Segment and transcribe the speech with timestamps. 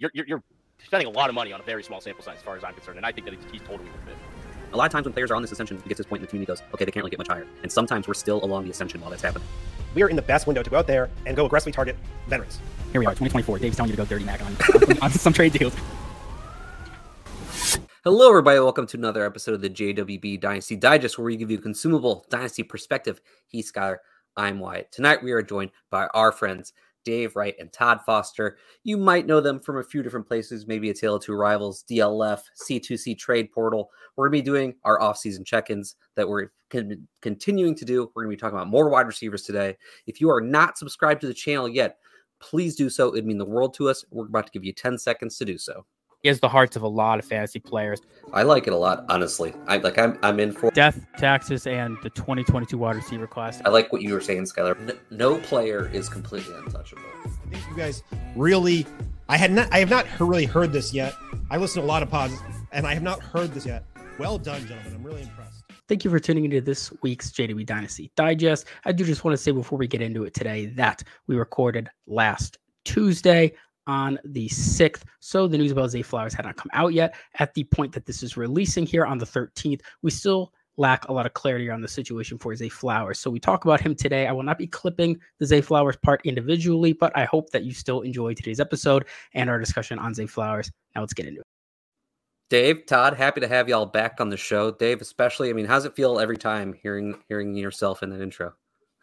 [0.00, 0.42] you're, you're, you're
[0.84, 2.74] spending a lot of money on a very small sample size, as far as I'm
[2.74, 2.96] concerned.
[2.96, 4.16] And I think that he's, he's totally worth it.
[4.72, 6.22] A lot of times when players are on this ascension, he gets his point in
[6.22, 7.46] the community goes, okay, they can't really get much higher.
[7.62, 9.46] And sometimes we're still along the ascension while that's happening.
[9.94, 11.96] We are in the best window to go out there and go aggressively target
[12.28, 12.60] veterans.
[12.92, 13.58] Here we are, 2024.
[13.58, 15.74] Dave's telling you to go dirty mag on, on, on some trade deals.
[18.04, 18.58] Hello, everybody.
[18.58, 22.24] Welcome to another episode of the JWB Dynasty Digest, where we give you a consumable
[22.30, 23.20] dynasty perspective.
[23.48, 24.00] He's Schuyler.
[24.36, 24.92] I'm Wyatt.
[24.92, 26.72] Tonight, we are joined by our friends
[27.04, 28.56] Dave Wright and Todd Foster.
[28.84, 31.84] You might know them from a few different places, maybe a Tale of Two Rivals,
[31.90, 33.90] DLF, C2C Trade Portal.
[34.16, 38.10] We're going to be doing our off-season check-ins that we're con- continuing to do.
[38.14, 39.76] We're going to be talking about more wide receivers today.
[40.06, 41.98] If you are not subscribed to the channel yet,
[42.40, 43.08] please do so.
[43.08, 44.04] It'd mean the world to us.
[44.10, 45.86] We're about to give you 10 seconds to do so.
[46.22, 48.00] He has the hearts of a lot of fantasy players.
[48.32, 49.54] I like it a lot, honestly.
[49.66, 49.98] I like.
[49.98, 50.18] I'm.
[50.22, 53.62] I'm in for Death, taxes, and the 2022 wide receiver class.
[53.64, 54.76] I like what you were saying, Schuyler.
[54.80, 57.02] No, no player is completely untouchable.
[57.24, 58.02] I think you guys
[58.36, 58.86] really,
[59.30, 61.14] I had not, I have not really heard this yet.
[61.50, 62.34] I listened to a lot of pods,
[62.70, 63.84] and I have not heard this yet.
[64.18, 64.94] Well done, gentlemen.
[64.94, 65.64] I'm really impressed.
[65.88, 68.66] Thank you for tuning into this week's JWB Dynasty Digest.
[68.84, 71.88] I do just want to say before we get into it today that we recorded
[72.06, 73.52] last Tuesday
[73.90, 75.02] on the 6th.
[75.18, 77.16] So the news about Zay Flowers had not come out yet.
[77.40, 81.12] At the point that this is releasing here on the 13th, we still lack a
[81.12, 83.18] lot of clarity on the situation for Zay Flowers.
[83.18, 84.28] So we talk about him today.
[84.28, 87.72] I will not be clipping the Zay Flowers part individually, but I hope that you
[87.72, 90.70] still enjoy today's episode and our discussion on Zay Flowers.
[90.94, 91.46] Now let's get into it.
[92.48, 94.70] Dave, Todd, happy to have y'all back on the show.
[94.70, 95.50] Dave, especially.
[95.50, 98.54] I mean, how's it feel every time hearing hearing yourself in that intro?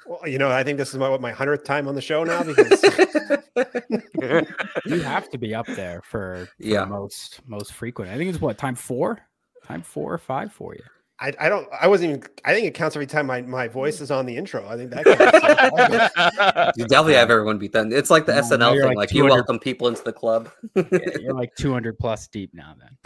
[0.05, 2.23] Well, you know, I think this is my what my hundredth time on the show
[2.23, 2.83] now because
[4.85, 6.85] You have to be up there for, for Yeah.
[6.85, 8.11] most most frequent.
[8.11, 9.19] I think it's what time four,
[9.65, 10.83] time four or five for you.
[11.19, 14.01] I, I don't I wasn't even I think it counts every time my, my voice
[14.01, 14.67] is on the intro.
[14.67, 16.73] I think that counts.
[16.77, 17.91] You definitely have everyone beat them.
[17.91, 20.51] It's like the No, SNL thing, like like, you welcome people into the club.
[20.75, 20.83] Yeah,
[21.19, 22.75] you're like 200 plus deep now.
[22.79, 22.97] Then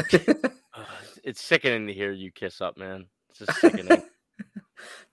[0.73, 0.86] Uh,
[1.23, 3.06] it's sickening to hear you kiss up, man.
[3.30, 4.02] It's just sickening.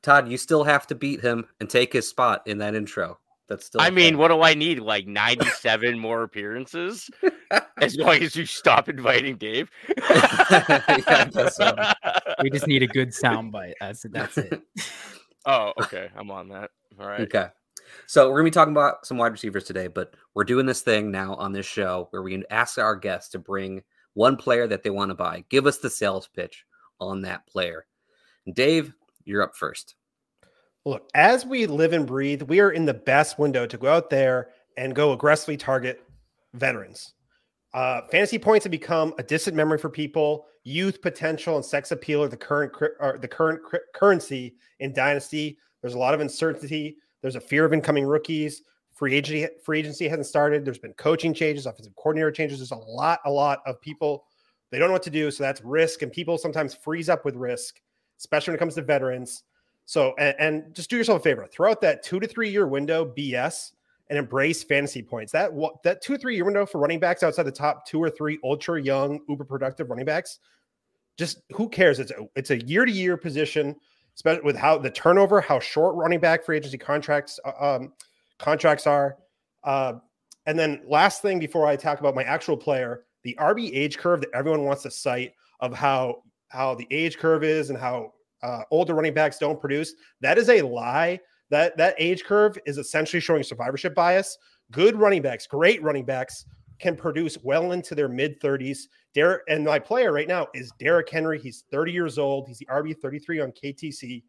[0.02, 3.18] Todd, you still have to beat him and take his spot in that intro.
[3.48, 3.80] That's still.
[3.80, 4.18] I mean, thing.
[4.18, 4.80] what do I need?
[4.80, 7.10] Like 97 more appearances?
[7.80, 9.70] As long as you stop inviting Dave.
[9.98, 11.74] I guess so.
[12.42, 13.74] we just need a good sound bite.
[13.80, 14.60] That's that's it.
[15.46, 16.08] Oh, okay.
[16.14, 16.70] I'm on that.
[17.00, 17.20] All right.
[17.20, 17.46] Okay.
[18.06, 21.10] So we're gonna be talking about some wide receivers today, but we're doing this thing
[21.10, 24.82] now on this show where we can ask our guests to bring one player that
[24.82, 25.44] they want to buy.
[25.48, 26.64] Give us the sales pitch
[27.00, 27.86] on that player.
[28.44, 28.92] And Dave,
[29.28, 29.94] you're up first.
[30.84, 34.10] Look, as we live and breathe, we are in the best window to go out
[34.10, 36.02] there and go aggressively target
[36.54, 37.14] veterans.
[37.74, 40.46] Uh, fantasy points have become a distant memory for people.
[40.64, 43.60] Youth potential and sex appeal are the current are the current
[43.94, 45.58] currency in dynasty.
[45.82, 46.96] There's a lot of uncertainty.
[47.20, 48.62] There's a fear of incoming rookies.
[48.94, 50.64] Free agency free agency hasn't started.
[50.64, 52.58] There's been coaching changes, offensive coordinator changes.
[52.58, 54.24] There's a lot, a lot of people.
[54.70, 57.36] They don't know what to do, so that's risk, and people sometimes freeze up with
[57.36, 57.80] risk,
[58.18, 59.44] especially when it comes to veterans.
[59.86, 62.66] So, and, and just do yourself a favor, throw out that two to three year
[62.66, 63.72] window BS
[64.10, 65.32] and embrace fantasy points.
[65.32, 65.50] That
[65.84, 68.82] that two three year window for running backs outside the top two or three ultra
[68.82, 70.40] young, uber productive running backs.
[71.16, 71.98] Just who cares?
[71.98, 73.76] It's a it's a year to year position,
[74.14, 77.92] especially with how the turnover, how short running back free agency contracts uh, um,
[78.38, 79.16] contracts are.
[79.64, 79.94] Uh,
[80.46, 84.20] and then last thing before I talk about my actual player, the RB age curve
[84.20, 88.62] that everyone wants to cite of how how the age curve is and how uh,
[88.70, 89.94] older running backs don't produce.
[90.20, 91.20] That is a lie.
[91.50, 94.38] That that age curve is essentially showing survivorship bias.
[94.70, 96.44] Good running backs, great running backs,
[96.78, 98.80] can produce well into their mid 30s.
[99.14, 101.38] Derrick and my player right now is Derrick Henry.
[101.38, 102.46] He's 30 years old.
[102.46, 104.22] He's the RB 33 on KTC.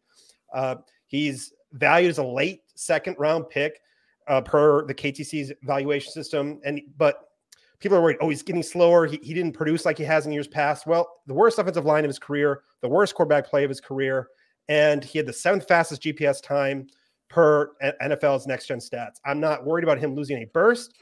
[0.52, 0.76] Uh,
[1.06, 3.80] he's valued as a late second round pick
[4.26, 6.60] uh, per the KTC's valuation system.
[6.64, 7.29] And but
[7.80, 9.06] people are worried, oh, he's getting slower.
[9.06, 10.86] He, he didn't produce like he has in years past.
[10.86, 14.28] Well, the worst offensive line of his career, the worst quarterback play of his career,
[14.68, 16.86] and he had the seventh fastest GPS time
[17.28, 19.16] per NFL's next gen stats.
[19.24, 20.94] I'm not worried about him losing a burst.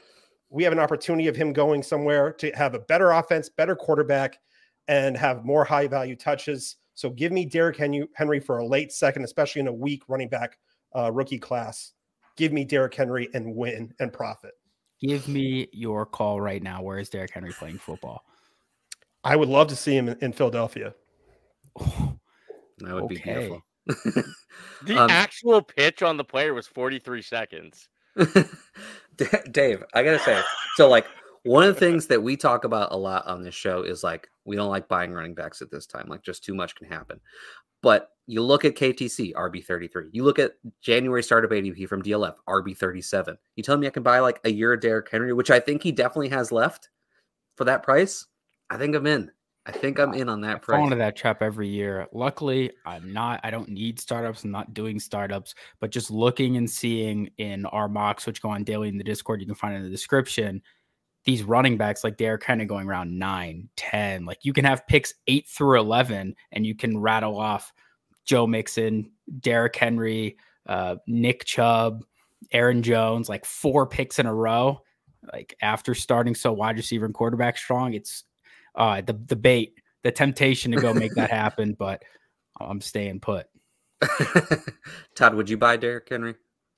[0.49, 4.39] We have an opportunity of him going somewhere to have a better offense, better quarterback,
[4.87, 6.77] and have more high value touches.
[6.95, 10.57] So give me Derrick Henry for a late second, especially in a weak running back
[10.95, 11.93] uh, rookie class.
[12.35, 14.53] Give me Derrick Henry and win and profit.
[15.01, 16.81] Give me your call right now.
[16.81, 18.23] Where is Derrick Henry playing football?
[19.23, 20.93] I would love to see him in, in Philadelphia.
[22.79, 23.23] That would be Okay.
[23.23, 23.61] beautiful.
[24.81, 27.89] The Um, actual pitch on the player was 43 seconds.
[29.51, 30.41] Dave, I gotta say,
[30.77, 31.05] so like
[31.43, 34.29] one of the things that we talk about a lot on this show is like
[34.45, 36.07] we don't like buying running backs at this time.
[36.07, 37.19] Like just too much can happen.
[37.81, 40.07] But you look at KTC RB thirty three.
[40.11, 43.37] You look at January startup ADP from DLF RB thirty seven.
[43.55, 45.81] You tell me I can buy like a year of Derrick Henry, which I think
[45.81, 46.89] he definitely has left.
[47.55, 48.27] for that price,
[48.69, 49.31] I think I'm in.
[49.65, 50.77] I think I'm in on that I price.
[50.77, 52.07] fall into that trap every year.
[52.13, 53.39] Luckily, I'm not.
[53.43, 54.43] I don't need startups.
[54.43, 58.63] I'm not doing startups, but just looking and seeing in our mocks, which go on
[58.63, 60.61] daily in the Discord, you can find in the description.
[61.25, 64.25] These running backs, like they're kind of going around 9, 10.
[64.25, 67.73] Like you can have picks 8 through 11, and you can rattle off
[68.29, 69.09] Joe Mixon,
[69.39, 70.37] Derrick Henry,
[70.67, 72.05] uh, Nick Chubb,
[72.51, 74.83] Aaron Jones, like four picks in a row.
[75.33, 78.25] Like after starting so wide receiver and quarterback strong, it's
[78.75, 79.73] uh, the the bait,
[80.03, 82.03] the temptation to go make that happen, but
[82.59, 83.47] I'm staying put.
[85.15, 86.35] Todd, would you buy Derrick Henry?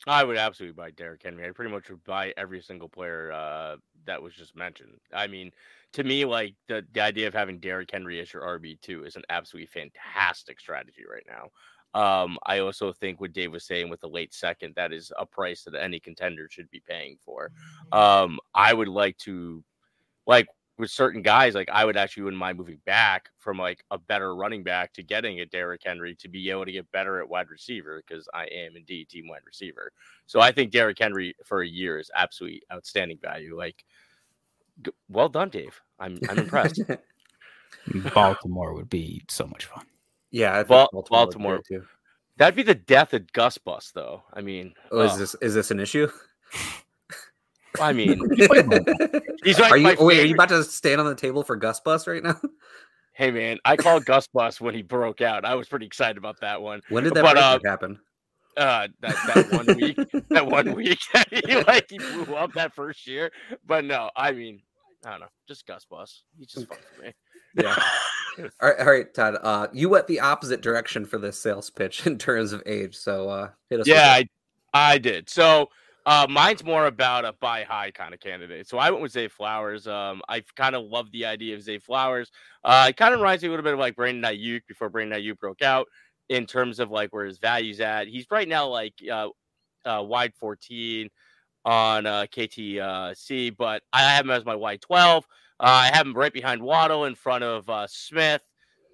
[0.08, 1.46] I would absolutely buy Derrick Henry.
[1.46, 3.76] I pretty much would buy every single player uh,
[4.06, 4.94] that was just mentioned.
[5.14, 5.52] I mean,
[5.94, 9.16] to me, like the, the idea of having Derrick Henry as your RB two is
[9.16, 11.50] an absolutely fantastic strategy right now.
[11.94, 15.26] Um, I also think what Dave was saying with the late second, that is a
[15.26, 17.52] price that any contender should be paying for.
[17.92, 19.64] Um, I would like to,
[20.26, 20.48] like
[20.78, 24.36] with certain guys, like I would actually wouldn't mind moving back from like a better
[24.36, 27.50] running back to getting a Derrick Henry to be able to get better at wide
[27.50, 29.92] receiver because I am indeed team wide receiver.
[30.28, 33.58] So I think Derrick Henry for a year is absolutely outstanding value.
[33.58, 33.84] Like,
[35.10, 35.80] well done, Dave.
[36.00, 36.82] I'm I'm impressed.
[38.14, 39.86] Baltimore would be so much fun.
[40.32, 41.62] yeah, I think Bal- would be Baltimore.
[41.68, 41.84] too.
[42.38, 44.24] That'd be the death of Gus Bus, though.
[44.34, 46.08] I mean, Oh, is oh, this is this an issue?
[47.80, 48.20] I mean,
[48.50, 50.00] are he's like you wait?
[50.00, 52.40] Are you favorite- about to stand on the table for Gus Bus right now?
[53.14, 55.44] Hey man, I called Gus Bus when he broke out.
[55.44, 56.82] I was pretty excited about that one.
[56.90, 58.00] When did that But, uh, happen?
[58.62, 59.98] Uh, that, that one week,
[60.30, 61.00] that one week,
[61.32, 63.32] he like he blew up that first year.
[63.66, 64.62] But no, I mean,
[65.04, 66.22] I don't know, just Gus Bus.
[66.38, 67.14] He's just fun for me.
[67.56, 67.76] Yeah.
[68.62, 69.38] All right, all right, Todd.
[69.42, 72.96] Uh, you went the opposite direction for this sales pitch in terms of age.
[72.96, 73.88] So uh, hit us.
[73.88, 74.08] Yeah.
[74.10, 74.30] I,
[74.74, 75.30] I did.
[75.30, 75.68] So
[76.06, 78.70] uh, mine's more about a buy high kind of candidate.
[78.70, 79.86] So I went with Zay Flowers.
[79.86, 82.32] Um, I kind of love the idea of Zay Flowers.
[82.64, 85.20] Uh, it kind of reminds me a little bit of like Brandon Aiyuk before Brandon
[85.20, 85.88] Aiyuk broke out
[86.32, 88.08] in terms of like where his value's at.
[88.08, 89.28] He's right now like uh,
[89.84, 91.10] uh, wide 14
[91.66, 95.26] on uh, KTC, but I have him as my wide 12.
[95.60, 98.42] Uh, I have him right behind Waddle in front of uh, Smith.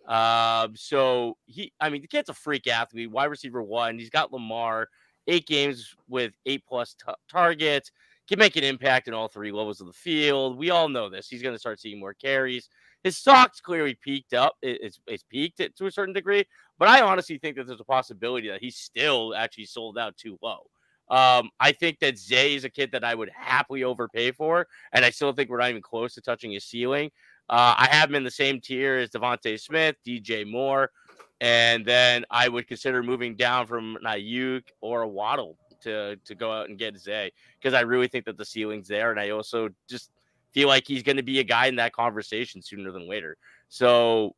[0.08, 4.00] Um, so he, I mean, the kid's a freak athlete, wide receiver one.
[4.00, 4.90] He's got Lamar,
[5.28, 7.92] eight games with eight plus t- targets,
[8.28, 10.58] can make an impact in all three levels of the field.
[10.58, 11.28] We all know this.
[11.28, 12.68] He's going to start seeing more carries.
[13.08, 14.58] His stock's clearly peaked up.
[14.62, 16.44] It's, it's peaked to a certain degree,
[16.78, 20.38] but I honestly think that there's a possibility that he's still actually sold out too
[20.42, 20.64] low.
[21.10, 25.06] Um, I think that Zay is a kid that I would happily overpay for, and
[25.06, 27.10] I still think we're not even close to touching his ceiling.
[27.48, 30.92] Uh, I have him in the same tier as DeVonta Smith, DJ Moore,
[31.40, 36.52] and then I would consider moving down from Aiyuk or a Waddle to to go
[36.52, 39.70] out and get Zay because I really think that the ceiling's there, and I also
[39.90, 40.12] just
[40.58, 43.38] feel like he's going to be a guy in that conversation sooner than later.
[43.70, 44.36] So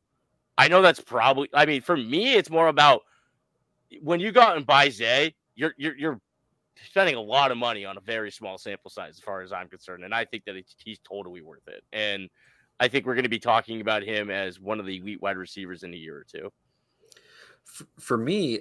[0.58, 1.48] I know that's probably.
[1.54, 3.04] I mean, for me, it's more about
[4.02, 6.20] when you go out and buy Zay, you're you're you're
[6.84, 9.66] spending a lot of money on a very small sample size, as far as I'm
[9.68, 11.82] concerned, and I think that it's, he's totally worth it.
[11.90, 12.28] And
[12.78, 15.38] I think we're going to be talking about him as one of the elite wide
[15.38, 16.52] receivers in a year or two.
[17.98, 18.60] For me,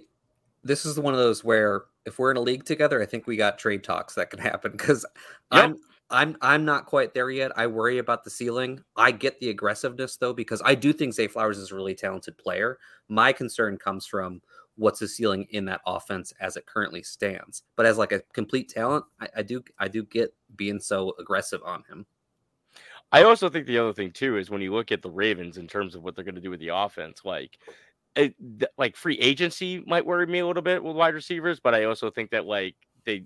[0.64, 3.36] this is one of those where if we're in a league together, I think we
[3.36, 5.06] got trade talks that can happen because
[5.52, 5.64] Yep.
[5.64, 5.78] I'm
[6.12, 7.52] I'm I'm not quite there yet.
[7.56, 8.84] I worry about the ceiling.
[8.96, 12.38] I get the aggressiveness though because I do think Zay Flowers is a really talented
[12.38, 12.80] player.
[13.08, 14.42] My concern comes from
[14.76, 17.64] what's the ceiling in that offense as it currently stands.
[17.76, 21.62] But as like a complete talent, I, I do I do get being so aggressive
[21.64, 22.06] on him.
[23.12, 25.68] I also think the other thing too is when you look at the Ravens in
[25.68, 27.58] terms of what they're going to do with the offense, like
[28.16, 31.76] eh, it, like free agency might worry me a little bit with wide receivers, but
[31.76, 32.76] I also think that like
[33.06, 33.26] they,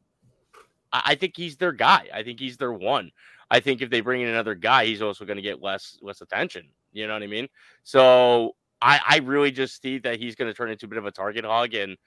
[0.93, 2.07] I, think he's their guy.
[2.13, 3.11] I think he's their one.
[3.49, 6.21] I think if they bring in another guy, he's also going to get less less
[6.21, 6.67] attention.
[6.91, 7.47] You know what I mean?
[7.83, 11.05] So I I really just see that he's going to turn into a bit of
[11.05, 11.73] a target hog.
[11.73, 11.97] And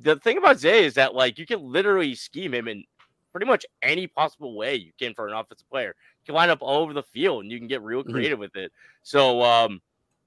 [0.00, 2.84] the thing about Zay is that like you can literally scheme him in
[3.32, 6.58] pretty much any possible way you can for an offensive player You can line up
[6.62, 8.10] all over the field and you can get real Mhm.
[8.10, 8.72] creative with it.
[9.02, 9.80] So um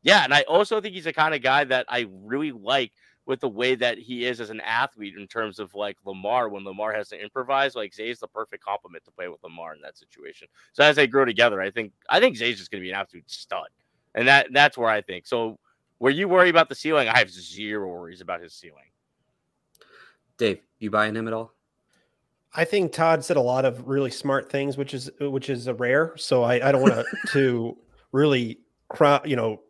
[0.03, 2.91] yeah, and I also think he's the kind of guy that I really like
[3.25, 6.65] with the way that he is as an athlete in terms of like Lamar when
[6.65, 9.97] Lamar has to improvise, like Zay's the perfect complement to play with Lamar in that
[9.97, 10.47] situation.
[10.73, 13.29] So as they grow together, I think I think Zay's just gonna be an absolute
[13.29, 13.67] stud.
[14.15, 15.25] And that that's where I think.
[15.25, 15.57] So
[15.99, 18.91] where you worry about the ceiling, I have zero worries about his ceiling.
[20.37, 21.53] Dave, you buying him at all?
[22.55, 25.73] I think Todd said a lot of really smart things, which is which is a
[25.73, 26.15] rare.
[26.17, 27.77] So I, I don't want to to
[28.11, 29.61] really cry, you know,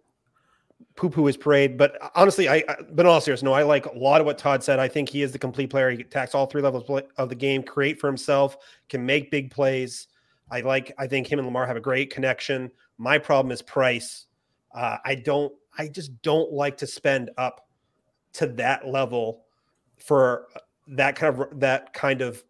[0.96, 1.78] poo poo his parade.
[1.78, 4.38] But honestly, I, I but in all seriousness, no, I like a lot of what
[4.38, 4.80] Todd said.
[4.80, 5.90] I think he is the complete player.
[5.92, 8.58] He attacks all three levels of the game, create for himself,
[8.90, 10.08] can make big plays.
[10.52, 10.94] I like.
[10.98, 12.72] I think him and Lamar have a great connection.
[12.98, 14.28] My problem is price.
[14.74, 15.54] Uh, I don't.
[15.78, 17.68] I just don't like to spend up
[18.34, 19.46] to that level
[19.98, 20.48] for
[20.88, 22.44] that kind of that kind of.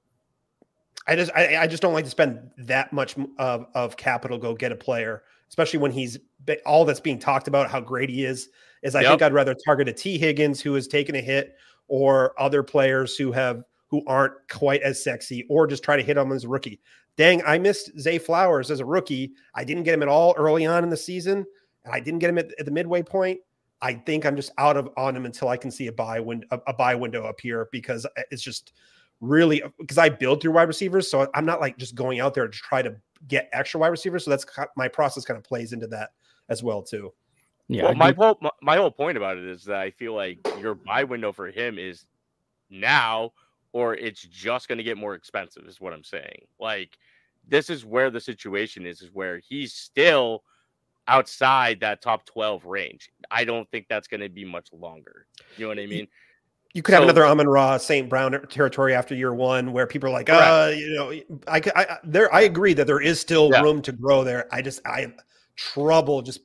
[1.08, 4.54] I just I, I just don't like to spend that much of, of capital go
[4.54, 5.24] get a player,
[5.54, 6.18] especially when he's
[6.66, 8.50] all that's being talked about how great he is.
[8.82, 9.12] Is I yep.
[9.12, 11.56] think I'd rather target a Tee Higgins who has taken a hit
[11.88, 16.18] or other players who have who aren't quite as sexy, or just try to hit
[16.18, 16.82] him as a rookie.
[17.18, 19.34] Dang, I missed Zay Flowers as a rookie.
[19.54, 21.46] I didn't get him at all early on in the season,
[21.86, 23.40] and I didn't get him at, at the midway point.
[23.80, 26.48] I think I'm just out of on him until I can see a buy window
[26.50, 28.74] a, a buy window up here because uh, it's just
[29.24, 32.48] really because I build through wide receivers, so I'm not like just going out there
[32.48, 32.96] to try to
[33.28, 34.26] get extra wide receivers.
[34.26, 36.12] So that's my process kind of plays into that
[36.50, 37.14] as well too.
[37.70, 40.76] Yeah, well, my whole my whole point about it is that I feel like your
[40.76, 42.06] buy window for him is
[42.70, 43.32] now,
[43.72, 45.66] or it's just going to get more expensive.
[45.66, 46.46] Is what I'm saying.
[46.60, 46.98] Like
[47.48, 50.44] this is where the situation is, is where he's still
[51.08, 53.12] outside that top 12 range.
[53.30, 55.28] I don't think that's going to be much longer.
[55.58, 56.08] You know what I mean?
[56.74, 58.10] You could so, have another Amon Ra St.
[58.10, 61.12] Brown territory after year one where people are like, uh, you know,
[61.48, 63.62] I, I, there, I agree that there is still yeah.
[63.62, 64.48] room to grow there.
[64.52, 65.14] I just, I have
[65.56, 66.40] trouble just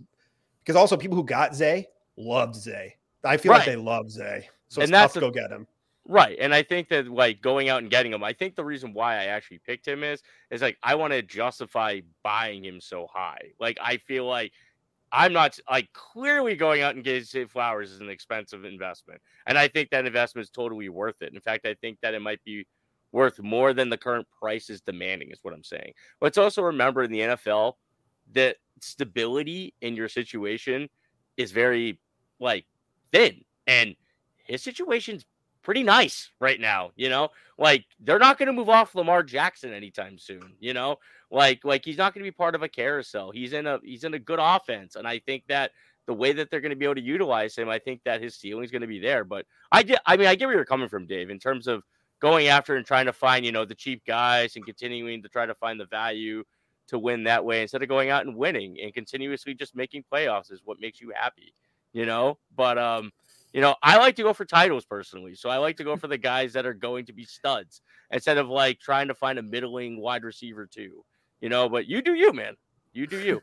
[0.62, 2.96] because also people who got Zay loved Zay.
[3.24, 3.58] I feel right.
[3.58, 4.48] like they love Zay.
[4.68, 5.66] So and that's tough to go get him.
[6.06, 6.36] Right.
[6.40, 9.16] And I think that like going out and getting him, I think the reason why
[9.16, 13.52] I actually picked him is is like I want to justify buying him so high.
[13.60, 14.52] Like I feel like
[15.12, 19.20] I'm not like clearly going out and getting Flowers is an expensive investment.
[19.46, 21.32] And I think that investment is totally worth it.
[21.32, 22.66] In fact, I think that it might be
[23.12, 25.92] worth more than the current price is demanding, is what I'm saying.
[26.20, 27.74] Let's also remember in the NFL
[28.32, 30.88] that stability in your situation
[31.36, 31.98] is very
[32.38, 32.66] like
[33.12, 33.94] thin and
[34.44, 35.24] his situation's
[35.62, 37.28] pretty nice right now you know?
[37.58, 40.96] Like they're not going to move off lamar jackson anytime soon you know?
[41.30, 43.30] Like like he's not going to be part of a carousel.
[43.30, 45.72] He's in a he's in a good offense and i think that
[46.06, 48.34] the way that they're going to be able to utilize him i think that his
[48.34, 50.64] ceiling is going to be there but i get i mean i get where you're
[50.64, 51.82] coming from dave in terms of
[52.18, 55.44] going after and trying to find you know the cheap guys and continuing to try
[55.44, 56.42] to find the value
[56.88, 60.50] to win that way instead of going out and winning and continuously just making playoffs
[60.50, 61.54] is what makes you happy,
[61.92, 62.38] you know?
[62.56, 63.12] But um,
[63.58, 65.34] you know, I like to go for titles personally.
[65.34, 68.38] So I like to go for the guys that are going to be studs instead
[68.38, 71.04] of like trying to find a middling wide receiver too.
[71.40, 72.54] You know, but you do you, man.
[72.92, 73.40] You do you.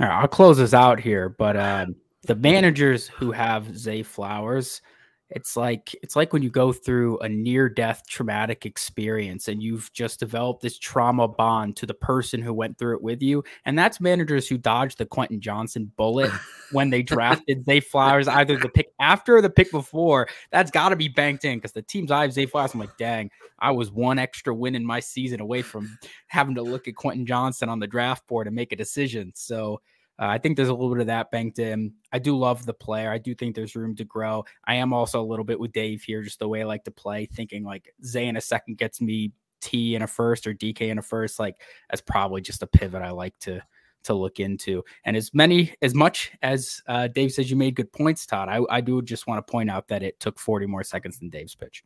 [0.00, 4.82] All right, I'll close this out here, but um the managers who have Zay Flowers,
[5.30, 9.92] it's like it's like when you go through a near death traumatic experience and you've
[9.92, 13.78] just developed this trauma bond to the person who went through it with you and
[13.78, 16.30] that's managers who dodged the Quentin Johnston bullet
[16.72, 20.28] when they drafted Zay Flowers either the pick after or the pick before.
[20.50, 22.96] That's got to be banked in because the teams I have Zay Flowers I'm like
[22.96, 26.96] dang I was one extra win in my season away from having to look at
[26.96, 29.32] Quentin Johnston on the draft board and make a decision.
[29.34, 29.80] So
[30.18, 31.92] uh, I think there's a little bit of that banked in.
[32.12, 33.10] I do love the player.
[33.10, 34.44] I do think there's room to grow.
[34.64, 36.90] I am also a little bit with Dave here, just the way I like to
[36.90, 40.82] play, thinking like Zay in a second gets me T in a first or DK
[40.82, 41.38] in a first.
[41.38, 41.60] Like
[41.90, 43.62] that's probably just a pivot I like to
[44.04, 44.84] to look into.
[45.04, 48.60] And as many as much as uh, Dave says you made good points, Todd, I,
[48.70, 51.54] I do just want to point out that it took 40 more seconds than Dave's
[51.54, 51.84] pitch.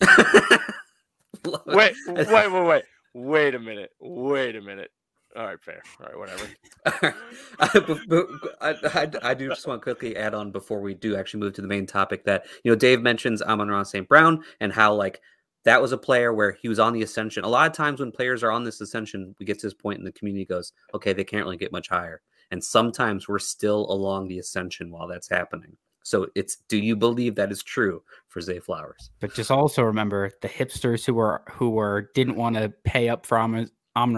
[1.66, 2.84] wait, wait, wait, wait.
[3.14, 3.92] Wait a minute.
[4.00, 4.90] Wait a minute.
[5.36, 5.82] All right, fair.
[6.00, 7.14] All right, whatever.
[8.60, 11.54] I, I, I, do just want to quickly add on before we do actually move
[11.54, 14.08] to the main topic that you know Dave mentions Amon-Ra St.
[14.08, 15.20] Brown and how like
[15.64, 17.42] that was a player where he was on the ascension.
[17.42, 19.98] A lot of times when players are on this ascension, we get to this point
[19.98, 22.20] and the community goes, okay, they can't really get much higher.
[22.50, 25.76] And sometimes we're still along the ascension while that's happening.
[26.04, 29.10] So it's do you believe that is true for Zay Flowers?
[29.20, 33.24] But just also remember the hipsters who were who were didn't want to pay up
[33.24, 33.70] for Amon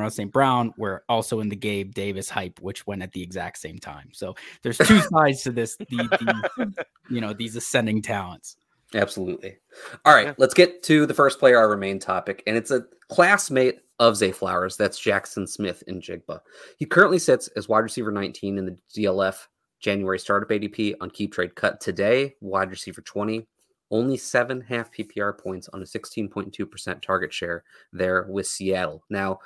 [0.08, 0.32] St.
[0.32, 4.08] Brown were also in the Gabe Davis hype, which went at the exact same time.
[4.12, 8.56] So there's two sides to this, the, the, you know, these ascending talents.
[8.94, 9.56] Absolutely.
[10.04, 10.34] All right, yeah.
[10.38, 14.32] let's get to the first player, our main topic, and it's a classmate of Zay
[14.32, 14.76] Flowers.
[14.76, 16.40] That's Jaxon Smith-Njigba.
[16.76, 19.46] He currently sits as wide receiver 19 in the DLF
[19.80, 23.46] January startup ADP on Keep Trade Cut today, wide receiver 20
[23.90, 29.04] only seven half PPR points on a 16.2% target share there with Seattle.
[29.10, 29.38] Now,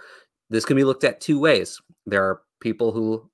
[0.48, 1.80] this can be looked at two ways.
[2.06, 3.30] There are people who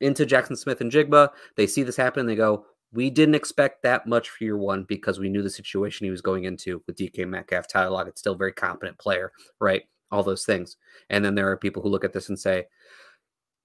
[0.00, 4.30] into Jaxon Smith-Njigba, they see this happen and they go, we didn't expect that much
[4.30, 7.66] for year one because we knew the situation he was going into with DK Metcalf,
[7.66, 9.82] Tyler Lockett, still a very competent player, right?
[10.10, 10.76] All those things.
[11.10, 12.66] And then there are people who look at this and say,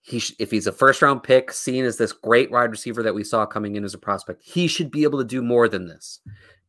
[0.02, 3.14] he sh- if he's a first round pick, seen as this great wide receiver that
[3.14, 5.88] we saw coming in as a prospect, he should be able to do more than
[5.88, 6.20] this.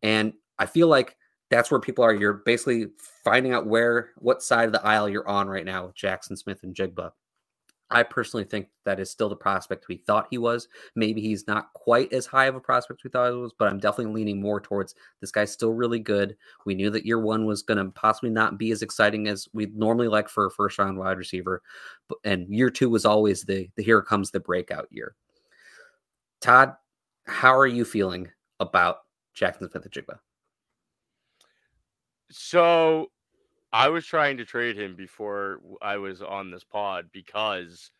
[0.02, 1.16] And I feel like
[1.50, 2.14] that's where people are.
[2.14, 2.86] You're basically
[3.24, 7.12] finding out where, what side of the aisle you're on right now with Jaxon Smith-Njigba.
[7.92, 10.66] I personally think that is still the prospect we thought he was.
[10.96, 13.78] Maybe he's not quite as high of a prospect we thought he was, but I'm
[13.78, 16.34] definitely leaning more towards this guy's still really good.
[16.64, 19.66] We knew that year one was going to possibly not be as exciting as we
[19.74, 21.62] normally like for a first round wide receiver,
[22.24, 25.14] and year two was always the the here comes the breakout year.
[26.40, 26.74] Todd,
[27.26, 29.00] how are you feeling about
[29.36, 30.18] Jaxon Smith-Njigba?
[32.30, 33.10] So
[33.72, 37.90] I was trying to trade him before I was on this pod because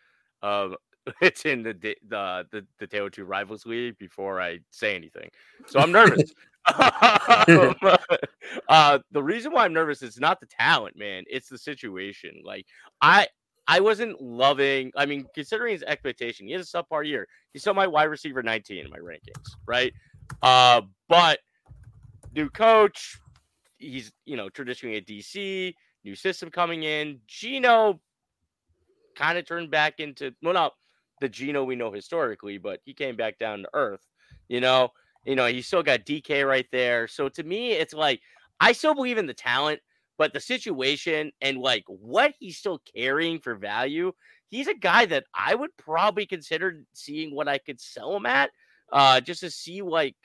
[0.43, 0.77] um,
[1.21, 1.75] it's in the
[2.09, 5.29] the the, the Tale of Two Rivals League before I say anything.
[5.67, 6.33] So I'm nervous.
[6.79, 7.75] um,
[8.69, 11.25] uh, the reason why I'm nervous is not the talent, man.
[11.29, 12.41] It's the situation.
[12.45, 12.67] Like
[13.01, 13.27] I
[13.67, 14.93] I wasn't loving.
[14.97, 17.27] I mean, considering his expectation, he had a subpar year.
[17.53, 19.93] He's still my wide receiver 19 in my rankings, right?
[20.43, 21.39] Uh, but
[22.35, 23.19] new coach,
[23.79, 27.21] he's you know traditionally a DC, new system coming in.
[27.27, 28.01] Gino
[29.17, 30.73] kind of turned back into well, not
[31.21, 34.07] the Gino we know historically, but he came back down to earth.
[34.49, 34.91] You know,
[35.25, 37.07] you know, he still got DK right there.
[37.07, 38.21] So to me, it's like
[38.61, 39.81] I still believe in the talent,
[40.19, 44.13] but the situation and like what he's still carrying for value,
[44.49, 48.51] he's a guy that I would probably consider seeing what I could sell him at,
[48.93, 50.17] uh, just to see like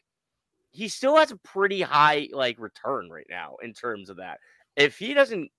[0.77, 4.37] he still has a pretty high like return right now in terms of that.
[4.75, 5.49] If he doesn't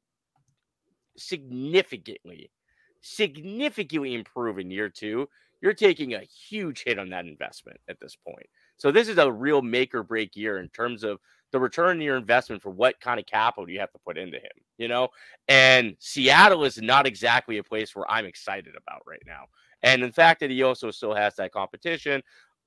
[1.17, 2.53] significantly,
[3.01, 5.29] significantly improve in year two,
[5.61, 8.47] you're taking a huge hit on that investment at this point.
[8.77, 11.19] So this is a real make or break year in terms of
[11.51, 14.37] the return on your investment for what kind of capital you have to put into
[14.37, 15.09] him, you know?
[15.49, 19.47] And Seattle is not exactly a place where I'm excited about right now.
[19.83, 22.23] And in fact that he also still has that competition.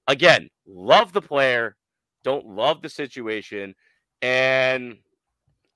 [0.09, 1.77] Again, love the player,
[2.23, 3.75] don't love the situation.
[4.21, 4.97] And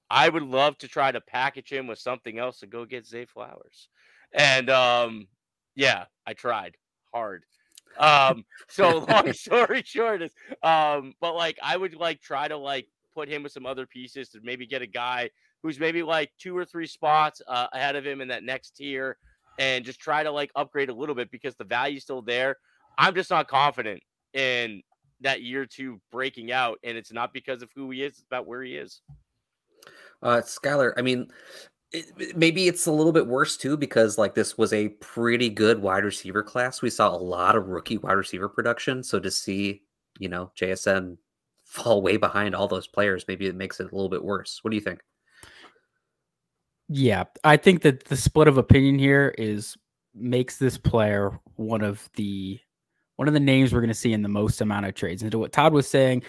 [0.09, 3.25] I would love to try to package him with something else to go get Zay
[3.25, 3.89] Flowers.
[4.33, 5.27] And um,
[5.75, 6.77] yeah, I tried
[7.13, 7.43] hard.
[7.97, 10.31] Um, so long story short is
[10.63, 14.29] um, but like I would like try to like put him with some other pieces
[14.29, 15.29] to maybe get a guy
[15.63, 19.17] who's maybe like two or three spots uh, ahead of him in that next tier
[19.57, 22.57] and just try to like upgrade a little bit because the value's still there.
[22.97, 24.03] I'm just not confident
[24.33, 24.83] in
[25.21, 28.47] that year two breaking out, and it's not because of who he is; it's about
[28.47, 29.01] where he is.
[30.21, 31.27] Uh, Schuyler, I mean,
[31.91, 35.81] it, maybe it's a little bit worse too because like this was a pretty good
[35.81, 36.81] wide receiver class.
[36.81, 39.83] We saw a lot of rookie wide receiver production, so to see
[40.19, 41.17] you know JSN
[41.63, 44.59] fall way behind all those players, maybe it makes it a little bit worse.
[44.61, 45.01] What do you think?
[46.87, 49.75] Yeah, I think that the split of opinion here is
[50.13, 52.59] makes this player one of the
[53.15, 55.21] one of the names we're going to see in the most amount of trades.
[55.21, 56.23] And to what Todd was saying,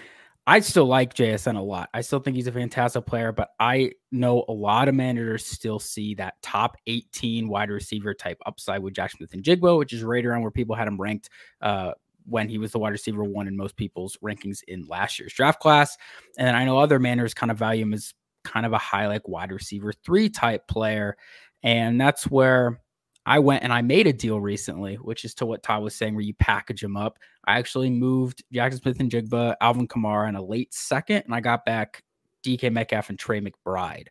[0.48, 1.88] I still like JSN a lot.
[1.92, 5.80] I still think he's a fantastic player, but I know a lot of managers still
[5.80, 10.42] see that top 18 wide receiver type upside with Jack Smith-Njigba, which is right around
[10.42, 11.30] where people had him ranked
[11.62, 11.92] uh,
[12.26, 15.58] when he was the wide receiver one in most people's rankings in last year's draft
[15.58, 15.96] class.
[16.38, 19.26] And I know other managers kind of value him as kind of a high like
[19.26, 21.16] wide receiver three type player.
[21.64, 22.80] And that's where
[23.26, 26.14] I went and I made a deal recently, which is to what Todd was saying,
[26.14, 27.18] where you package them up.
[27.44, 32.04] I actually moved Jaxon Smith-Njigba, Alvin Kamara in a late second, and I got back
[32.44, 34.06] DK Metcalf and Trey McBride.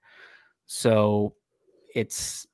[0.67, 1.33] So
[1.93, 2.45] it's,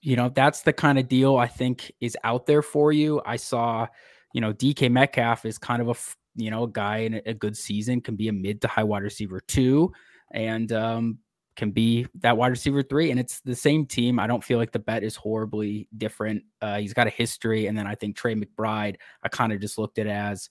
[0.00, 3.22] you know, that's the kind of deal I think is out there for you.
[3.24, 3.86] I saw,
[4.34, 5.94] you know, DK Metcalf is kind of a,
[6.34, 9.04] you know, a guy in a good season can be a mid to high wide
[9.04, 9.92] receiver too.
[10.32, 11.18] And um,
[11.58, 13.10] can be that wide receiver three.
[13.10, 14.18] And it's the same team.
[14.18, 16.44] I don't feel like the bet is horribly different.
[16.62, 17.66] Uh, he's got a history.
[17.66, 20.48] And then I think Trey McBride, I kind of just looked at as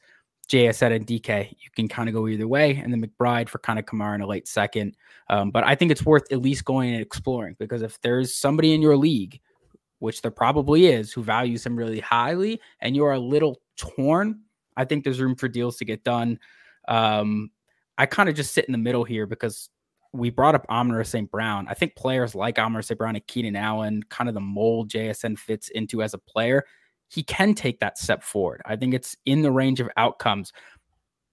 [0.50, 1.50] JSN and DK.
[1.52, 2.76] You can kind of go either way.
[2.76, 4.98] And then McBride for kind of Kamara in a late second.
[5.30, 8.74] Um, but I think it's worth at least going and exploring because if there's somebody
[8.74, 9.40] in your league,
[10.00, 14.42] which there probably is, who values him really highly, and you're a little torn,
[14.76, 16.38] I think there's room for deals to get done.
[16.88, 17.50] Um,
[17.98, 19.70] I kind of just sit in the middle here because
[20.14, 21.30] we brought up Amon-Ra St.
[21.30, 21.68] Brown.
[21.68, 22.98] I think players like Amon-Ra St.
[22.98, 26.64] Brown and Keenan Allen, kind of the mold JSN fits into as a player,
[27.10, 28.62] he can take that step forward.
[28.66, 30.52] I think it's in the range of outcomes.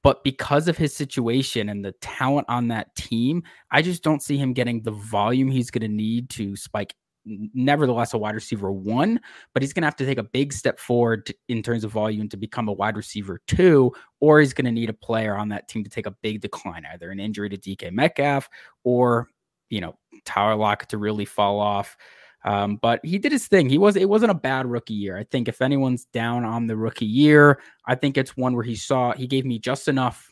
[0.02, 4.36] But because of his situation and the talent on that team, I just don't see
[4.36, 6.94] him getting the volume he's going to need to spike
[7.26, 9.20] nevertheless a wide receiver one,
[9.52, 11.90] but he's going to have to take a big step forward to, in terms of
[11.90, 15.48] volume to become a wide receiver two, or he's going to need a player on
[15.48, 18.48] that team to take a big decline, either an injury to DK Metcalf
[18.84, 19.28] or,
[19.70, 21.96] you know, Tyler Lock to really fall off.
[22.44, 23.70] Um, but he did his thing.
[23.70, 25.16] He was it wasn't a bad rookie year.
[25.16, 28.76] I think if anyone's down on the rookie year, I think it's one where he
[28.76, 30.30] saw he gave me just enough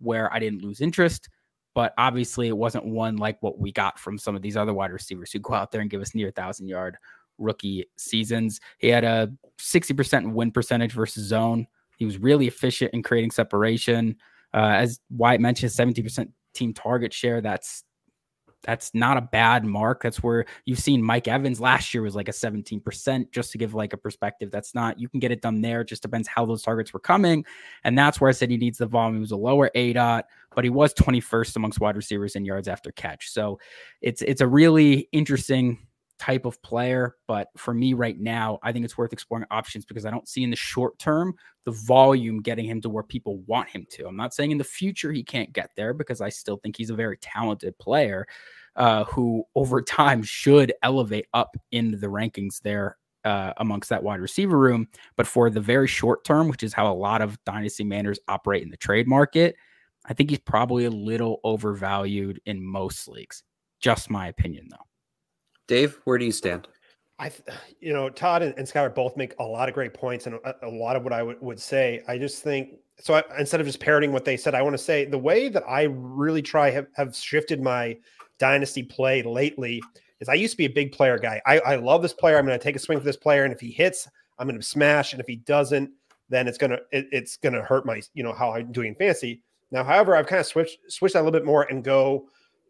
[0.00, 1.28] where I didn't lose interest
[1.74, 4.92] but obviously it wasn't one like what we got from some of these other wide
[4.92, 6.96] receivers who go out there and give us near thousand yard
[7.38, 8.60] rookie seasons.
[8.78, 11.66] He had a 60% win percentage versus zone.
[11.96, 14.16] He was really efficient in creating separation.
[14.54, 17.40] Uh, as Wyatt mentioned, 70% team target share.
[17.40, 17.84] That's
[18.62, 20.02] that's not a bad mark.
[20.02, 23.74] That's where you've seen Mike Evans last year was like a 17%, just to give
[23.74, 24.50] like a perspective.
[24.50, 25.80] That's not, you can get it done there.
[25.80, 27.44] It just depends how those targets were coming.
[27.84, 29.16] And that's where I said he needs the volume.
[29.16, 30.22] He was a lower aDOT,
[30.54, 33.30] but he was 21st amongst wide receivers in yards after catch.
[33.30, 33.58] So
[34.00, 35.78] it's it's a really interesting
[36.22, 37.16] type of player.
[37.26, 40.44] But for me right now, I think it's worth exploring options because I don't see
[40.44, 44.06] in the short term the volume getting him to where people want him to.
[44.06, 46.90] I'm not saying in the future he can't get there because I still think he's
[46.90, 48.26] a very talented player
[48.76, 54.20] uh, who over time should elevate up in the rankings there uh, amongst that wide
[54.20, 54.88] receiver room.
[55.16, 58.62] But for the very short term, which is how a lot of dynasty managers operate
[58.62, 59.56] in the trade market,
[60.04, 63.44] I think he's probably a little overvalued in most leagues.
[63.80, 64.86] Just my opinion, though.
[65.68, 66.66] Dave, where do you stand?
[67.22, 67.30] I,
[67.80, 70.54] you know, Todd and, and Scott both make a lot of great points and a,
[70.62, 72.02] a lot of what I would, say.
[72.08, 73.14] I just think so.
[73.14, 75.62] I, instead of just parroting what they said, I want to say the way that
[75.68, 77.96] I really try have, have shifted my
[78.38, 79.82] dynasty play lately
[80.20, 81.40] is I used to be a big player guy.
[81.46, 82.36] I, I love this player.
[82.36, 84.08] I'm going to take a swing for this player, and if he hits,
[84.38, 85.90] I'm going to smash, and if he doesn't,
[86.28, 89.42] then it's gonna it, it's gonna hurt my you know how I'm doing fancy.
[89.70, 92.26] Now, however, I've kind of switched switched that a little bit more and go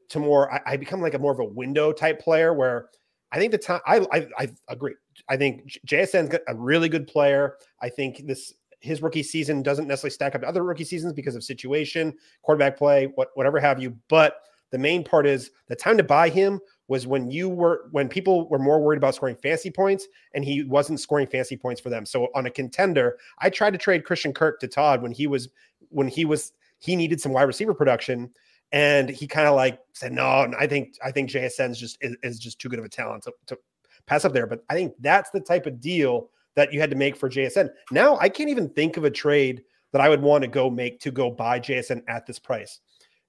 [0.09, 0.53] to more.
[0.53, 2.89] I, I become like a more of a window type player where
[3.33, 4.95] I think the time I, I, I agree.
[5.29, 7.57] I think JSN's a really good player.
[7.81, 11.37] I think this his rookie season doesn't necessarily stack up to other rookie seasons because
[11.37, 13.97] of situation, quarterback play, what whatever have you.
[14.09, 14.37] But
[14.71, 18.49] the main part is the time to buy him was when you were when people
[18.49, 22.05] were more worried about scoring fancy points and he wasn't scoring fancy points for them.
[22.05, 25.49] So on a contender, I tried to trade Christian Kirk to Todd when he was
[25.89, 28.31] when he was he needed some wide receiver production
[28.73, 32.39] and he kind of like said, "No, I think I think JSN's just is, is
[32.39, 33.59] just too good of a talent to, to,
[34.07, 36.97] pass up there." But I think that's the type of deal that you had to
[36.97, 37.71] make for JSN.
[37.91, 41.01] Now I can't even think of a trade that I would want to go make
[41.01, 42.81] to go buy JSN at this price.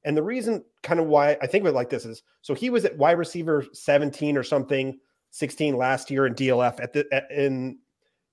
[0.05, 2.69] And the reason, kind of why I think of it like this is, so he
[2.69, 4.99] was at wide receiver 17 or something,
[5.31, 7.79] 16 last year in DLF at the at, in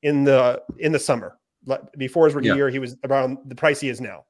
[0.02, 1.38] in the in the summer
[1.96, 2.54] before his rookie yeah.
[2.54, 2.70] year.
[2.70, 4.24] He was around the price he is now.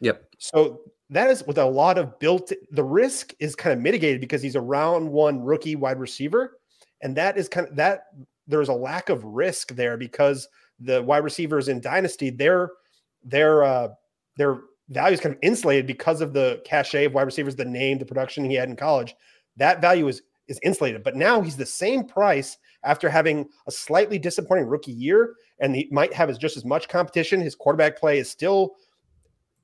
[0.00, 0.24] Yep.
[0.38, 4.42] So that is with a lot of built the risk is kind of mitigated because
[4.42, 6.58] he's a round one rookie wide receiver.
[7.02, 8.04] And that is kind of that
[8.46, 12.70] there's a lack of risk there because the wide receivers in dynasty their
[13.22, 13.88] their uh
[14.36, 17.98] their value is kind of insulated because of the cachet of wide receivers the name
[17.98, 19.14] the production he had in college.
[19.56, 21.02] That value is is insulated.
[21.02, 25.88] But now he's the same price after having a slightly disappointing rookie year and he
[25.92, 27.40] might have as just as much competition.
[27.40, 28.74] His quarterback play is still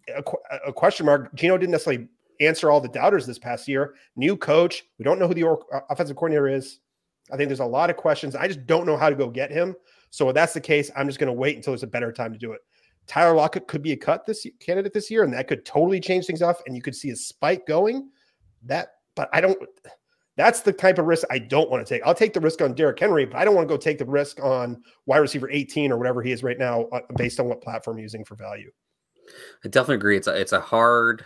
[0.09, 0.23] a,
[0.69, 1.35] a question mark.
[1.35, 2.09] Gino didn't necessarily
[2.41, 3.95] answer all the doubters this past year.
[4.17, 4.85] New coach.
[4.99, 6.81] We don't know who the uh, offensive coordinator is.
[7.33, 8.37] I think there's a lot of questions.
[8.37, 9.75] I just don't know how to go get him.
[10.11, 12.33] So if that's the case, I'm just going to wait until there's a better time
[12.33, 12.61] to do it.
[13.07, 16.27] Tyler Lockett could be a cut this candidate this year, and that could totally change
[16.27, 16.61] things off.
[16.67, 18.11] And you could see a spike going.
[18.65, 19.59] That, but I don't.
[20.37, 22.03] That's the type of risk I don't want to take.
[22.05, 24.05] I'll take the risk on Derrick Henry, but I don't want to go take the
[24.05, 27.63] risk on wide receiver 18 or whatever he is right now, uh, based on what
[27.63, 28.71] platform using for value.
[29.65, 30.17] I definitely agree.
[30.17, 31.25] It's a it's a hard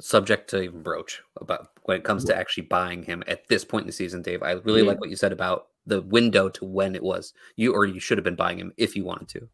[0.00, 3.82] subject to even broach about when it comes to actually buying him at this point
[3.82, 4.42] in the season, Dave.
[4.42, 7.84] I really like what you said about the window to when it was you or
[7.84, 9.48] you should have been buying him if you wanted to.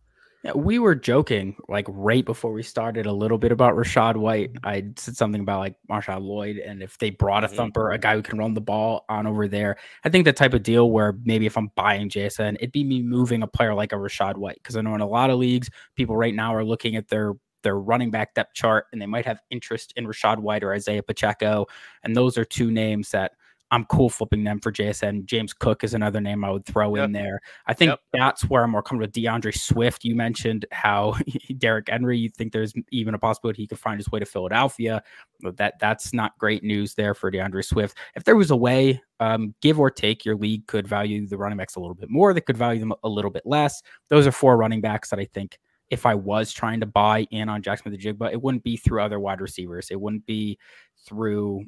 [0.44, 4.50] Yeah, we were joking like right before we started a little bit about Rachaad White.
[4.62, 7.56] I said something about like Marshawn Lloyd, and if they brought a mm-hmm.
[7.56, 10.52] thumper, a guy who can run the ball on over there, I think the type
[10.52, 13.92] of deal where maybe if I'm buying JSN, it'd be me moving a player like
[13.92, 16.64] a Rachaad White because I know in a lot of leagues, people right now are
[16.64, 17.32] looking at their
[17.64, 21.02] their running back depth chart and they might have interest in Rachaad White or Isaiah
[21.02, 21.66] Pacheco.
[22.04, 23.32] And those are two names that
[23.70, 25.24] I'm cool flipping them for JSN.
[25.24, 27.06] James Cook is another name I would throw yep.
[27.06, 27.40] in there.
[27.66, 28.00] I think yep.
[28.12, 30.04] that's where I'm more comfortable with D'Andre Swift.
[30.04, 31.16] You mentioned how
[31.58, 35.02] Derrick Henry, you think there's even a possibility he could find his way to Philadelphia.
[35.40, 37.98] But that that's not great news there for D'Andre Swift.
[38.14, 41.58] If there was a way, um, give or take, your league could value the running
[41.58, 42.32] backs a little bit more.
[42.32, 43.82] They could value them a little bit less.
[44.08, 45.58] Those are four running backs that I think–
[45.90, 49.20] if I was trying to buy in on Jaxon Smith-Njigba, it wouldn't be through other
[49.20, 49.88] wide receivers.
[49.90, 50.58] It wouldn't be
[51.06, 51.66] through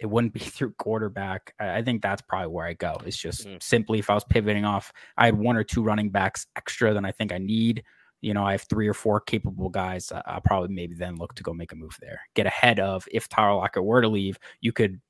[0.00, 1.54] it wouldn't be through quarterback.
[1.60, 2.96] I, think that's probably where I go.
[3.04, 3.62] It's just mm.
[3.62, 7.04] simply if I was pivoting off, I had one or two running backs extra than
[7.04, 7.84] I think I need.
[8.22, 10.12] You know, I have three or four capable guys.
[10.26, 12.20] I'll probably maybe then look to go make a move there.
[12.34, 15.00] Get ahead of if Tyler Lockett were to leave, you could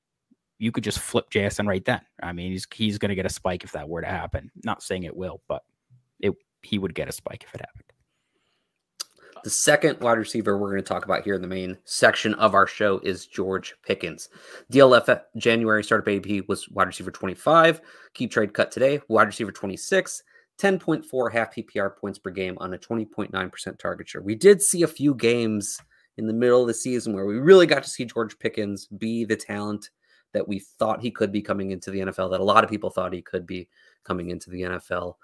[0.59, 2.03] you could just flip JSN right then.
[2.23, 4.53] I mean, he's he's going to get a spike if that were to happen.
[4.63, 5.63] Not saying it will, but
[6.21, 7.90] it he would get a spike if it happened.
[9.43, 12.55] The second wide receiver we're going to talk about here in the main section of
[12.55, 14.29] our show is George Pickens.
[14.71, 17.81] DLF uh, January startup ADP was wide receiver 25.
[18.13, 20.23] Keep trade cut today, wide receiver 26.
[20.61, 24.21] 10.4 half PPR points per game on a 20.9% target share.
[24.21, 25.79] We did see a few games
[26.19, 29.25] in the middle of the season where we really got to see George Pickens be
[29.25, 29.89] the talent
[30.35, 32.91] that we thought he could be coming into the NFL, that a lot of people
[32.91, 33.69] thought he could be
[34.05, 35.15] coming into the NFL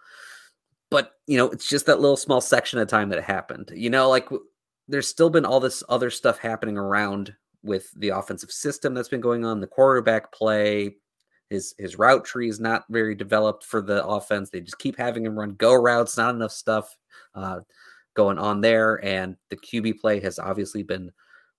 [0.90, 3.70] but you know, it's just that little small section of time that it happened.
[3.74, 4.28] You know, like
[4.88, 9.20] there's still been all this other stuff happening around with the offensive system that's been
[9.20, 10.96] going on, the quarterback play.
[11.50, 14.50] His his route tree is not very developed for the offense.
[14.50, 16.96] They just keep having him run go routes, not enough stuff
[17.34, 17.60] uh,
[18.14, 19.04] going on there.
[19.04, 21.12] And the QB play has obviously been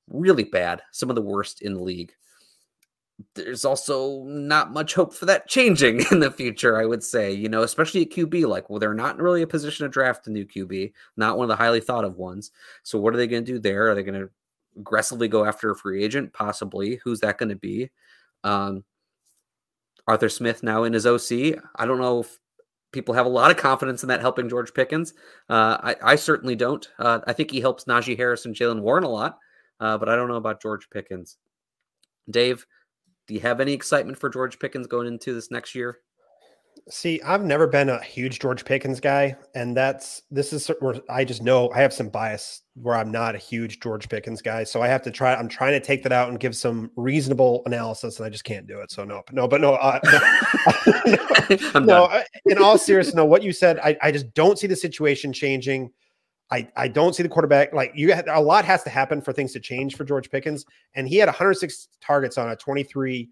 [0.10, 2.14] really bad, some of the worst in the league
[3.34, 7.50] there's also not much hope for that changing in the future, I would say, you
[7.50, 8.48] know, especially at QB.
[8.48, 11.50] Like, well, they're not really a position to draft a new QB, not one of
[11.50, 12.52] the highly thought of ones.
[12.84, 13.90] So, what are they going to do there?
[13.90, 14.30] Are they going to
[14.78, 16.34] aggressively go after a free agent?
[16.34, 17.00] Possibly.
[17.04, 17.90] Who's that going to be?
[18.44, 18.84] Um,
[20.08, 21.60] Arthur Smith now in his OC.
[21.76, 22.40] I don't know if
[22.92, 25.14] people have a lot of confidence in that helping George Pickens.
[25.50, 26.88] Uh, I, I, certainly don't.
[26.98, 29.38] Uh, I think he helps Najee Harris and Jaylen Warren a lot,
[29.82, 31.38] uh, but I don't know about George Pickens.
[32.30, 32.66] Dave,
[33.28, 36.00] do you have any excitement for George Pickens going into this next year?
[36.90, 41.26] See, I've never been a huge George Pickens guy, and that's this is where I
[41.26, 44.64] just know I have some bias where I'm not a huge George Pickens guy.
[44.64, 45.36] So I have to try.
[45.36, 48.68] I'm trying to take that out and give some reasonable analysis, and I just can't
[48.68, 48.92] do it.
[48.92, 50.00] So no, no, but no, uh,
[51.76, 53.26] no, no in all seriousness, no.
[53.26, 55.92] What you said, I, I just don't see the situation changing.
[56.50, 59.34] I, I don't see the quarterback like you had a lot has to happen for
[59.34, 63.30] things to change for George Pickens and he had 106 targets on a 23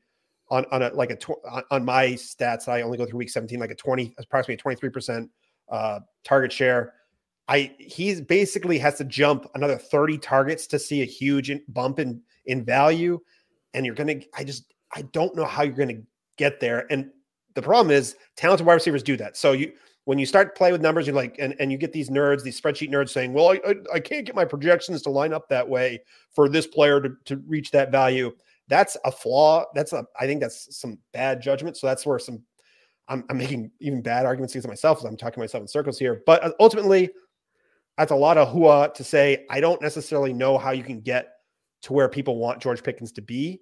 [0.50, 1.40] on on a like a tw-
[1.72, 5.30] on my stats I only go through week 17 like a 20 approximately 23%
[5.70, 6.94] uh target share.
[7.48, 12.22] I he's basically has to jump another 30 targets to see a huge bump in
[12.46, 13.20] in value
[13.74, 16.04] and you're going to I just I don't know how you're going to
[16.38, 17.10] get there and
[17.54, 19.38] the problem is talented wide receivers do that.
[19.38, 19.72] So you
[20.06, 22.44] when you start to play with numbers, you're like, and, and you get these nerds,
[22.44, 25.50] these spreadsheet nerds saying, well, I, I, I can't get my projections to line up
[25.50, 26.02] that way
[26.34, 28.32] for this player to, to reach that value.
[28.68, 29.66] That's a flaw.
[29.74, 31.78] That's a, I think that's some bad judgment.
[31.78, 32.44] So that's where some,
[33.08, 36.22] I'm, I'm making even bad arguments against myself as I'm talking myself in circles here.
[36.26, 37.10] But uh, ultimately,
[37.98, 41.30] that's a lot of hua to say, I don't necessarily know how you can get
[41.84, 43.62] to where people want George Pickens to be.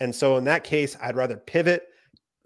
[0.00, 1.84] And so in that case, I'd rather pivot,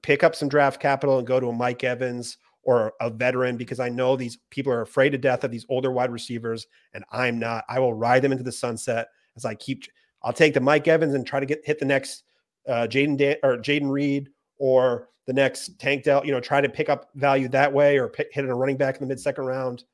[0.03, 3.81] pick up some draft capital and go to a Mike Evans or a veteran because
[3.81, 7.39] I know these people are afraid to death of these older wide receivers, and I'm
[7.39, 7.65] not.
[7.69, 9.85] I will ride them into the sunset as I keep.
[10.23, 12.25] I'll take the Mike Evans and try to get hit the next
[12.69, 16.25] uh, Jaden Dan- or Jayden Reed or the next Tank Dell.
[16.25, 18.97] You know, try to pick up value that way or pick, hit a running back
[18.97, 19.85] in the mid second round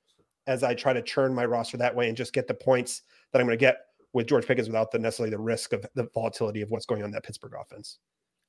[0.47, 3.03] as I try to churn my roster that way and just get the points
[3.33, 3.79] that I'm going to get
[4.15, 7.07] with George Pickens without the necessarily the risk of the volatility of what's going on
[7.07, 7.99] in that Pittsburgh offense.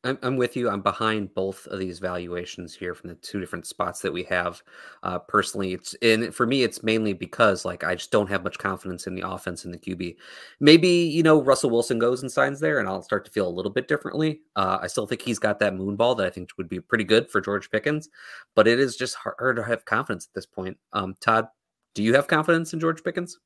[0.05, 0.69] I'm, I'm with you.
[0.69, 4.63] I'm behind both of these valuations here from the two different spots that we have.
[5.03, 8.57] Uh, personally, it's and for me, it's mainly because like I just don't have much
[8.57, 10.15] confidence in the offense and the QB.
[10.61, 13.49] Maybe you know Russell Wilson goes and signs there, and I'll start to feel a
[13.49, 14.41] little bit differently.
[14.55, 17.03] Uh, I still think he's got that moon ball that I think would be pretty
[17.03, 18.07] good for George Pickens,
[18.55, 20.77] but it is just hard to have confidence at this point.
[20.93, 21.49] Um, Todd,
[21.93, 23.37] do you have confidence in George Pickens?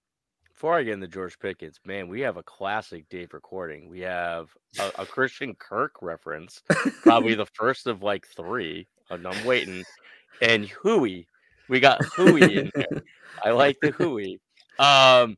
[0.54, 3.90] Before I get into George Pickens, man, we have a classic Dave recording.
[3.90, 6.62] We have a, a Christian Kirk reference,
[7.02, 8.88] probably the first of like three.
[9.10, 9.84] And I'm waiting.
[10.42, 11.28] And Huey,
[11.70, 13.04] we got Huey in there.
[13.44, 14.40] I like the Huey.
[14.80, 15.38] Um,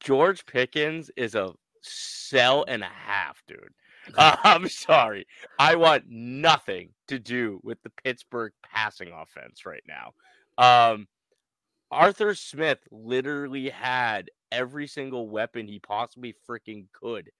[0.00, 3.72] George Pickens is a sell and a half, dude.
[4.16, 5.26] Uh, I'm sorry.
[5.58, 10.12] I want nothing to do with the Pittsburgh passing offense right now.
[10.92, 11.06] Um,
[11.90, 17.30] Arthur Smith literally had every single weapon he possibly freaking could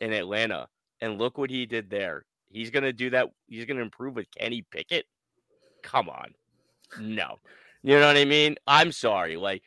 [0.00, 0.68] in Atlanta.
[1.00, 2.24] And look what he did there.
[2.50, 3.28] He's going to do that.
[3.48, 5.06] He's going to improve with Kenny Pickett.
[5.82, 6.34] Come on.
[7.00, 7.36] No.
[7.82, 8.56] You know what I mean?
[8.66, 9.36] I'm sorry.
[9.36, 9.62] Like,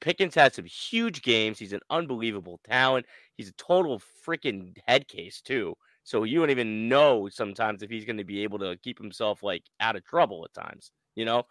[0.00, 1.58] Pickens had some huge games.
[1.58, 3.06] He's an unbelievable talent.
[3.36, 5.76] He's a total freaking head case, too.
[6.04, 9.42] So you don't even know sometimes if he's going to be able to keep himself
[9.42, 10.92] like out of trouble at times.
[11.16, 11.44] You know,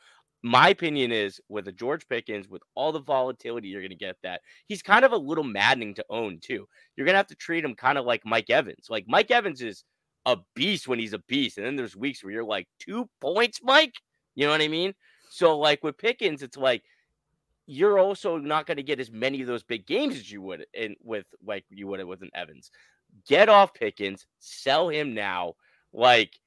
[0.45, 4.15] my opinion is with a George Pickens, with all the volatility you're going to get
[4.21, 6.67] that, he's kind of a little maddening to own too.
[6.95, 8.85] You're going to have to treat him kind of like Mike Evans.
[8.87, 9.83] Like Mike Evans is
[10.27, 11.57] a beast when he's a beast.
[11.57, 13.95] And then there's weeks where you're like, two points, Mike?
[14.35, 14.93] You know what I mean?
[15.31, 16.83] So, like with Pickens, it's like
[17.65, 20.67] you're also not going to get as many of those big games as you would
[20.75, 22.69] in with like you would with an Evans.
[23.27, 25.53] Get off Pickens, sell him now.
[25.91, 26.39] Like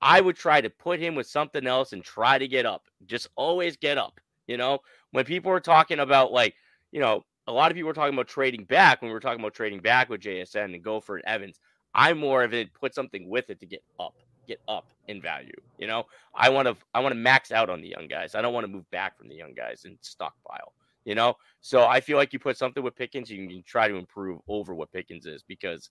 [0.00, 2.84] I would try to put him with something else and try to get up.
[3.06, 4.20] Just always get up.
[4.46, 4.78] You know,
[5.10, 6.54] when people are talking about like,
[6.92, 9.40] you know, a lot of people were talking about trading back when we were talking
[9.40, 11.60] about trading back with JSN and go for an Evans.
[11.94, 14.14] I'm more of it put something with it to get up,
[14.46, 15.52] get up in value.
[15.78, 18.34] You know, I want to I want to max out on the young guys.
[18.34, 20.72] I don't want to move back from the young guys and stockpile.
[21.04, 23.96] You know, so I feel like you put something with Pickens, you can try to
[23.96, 25.90] improve over what Pickens is because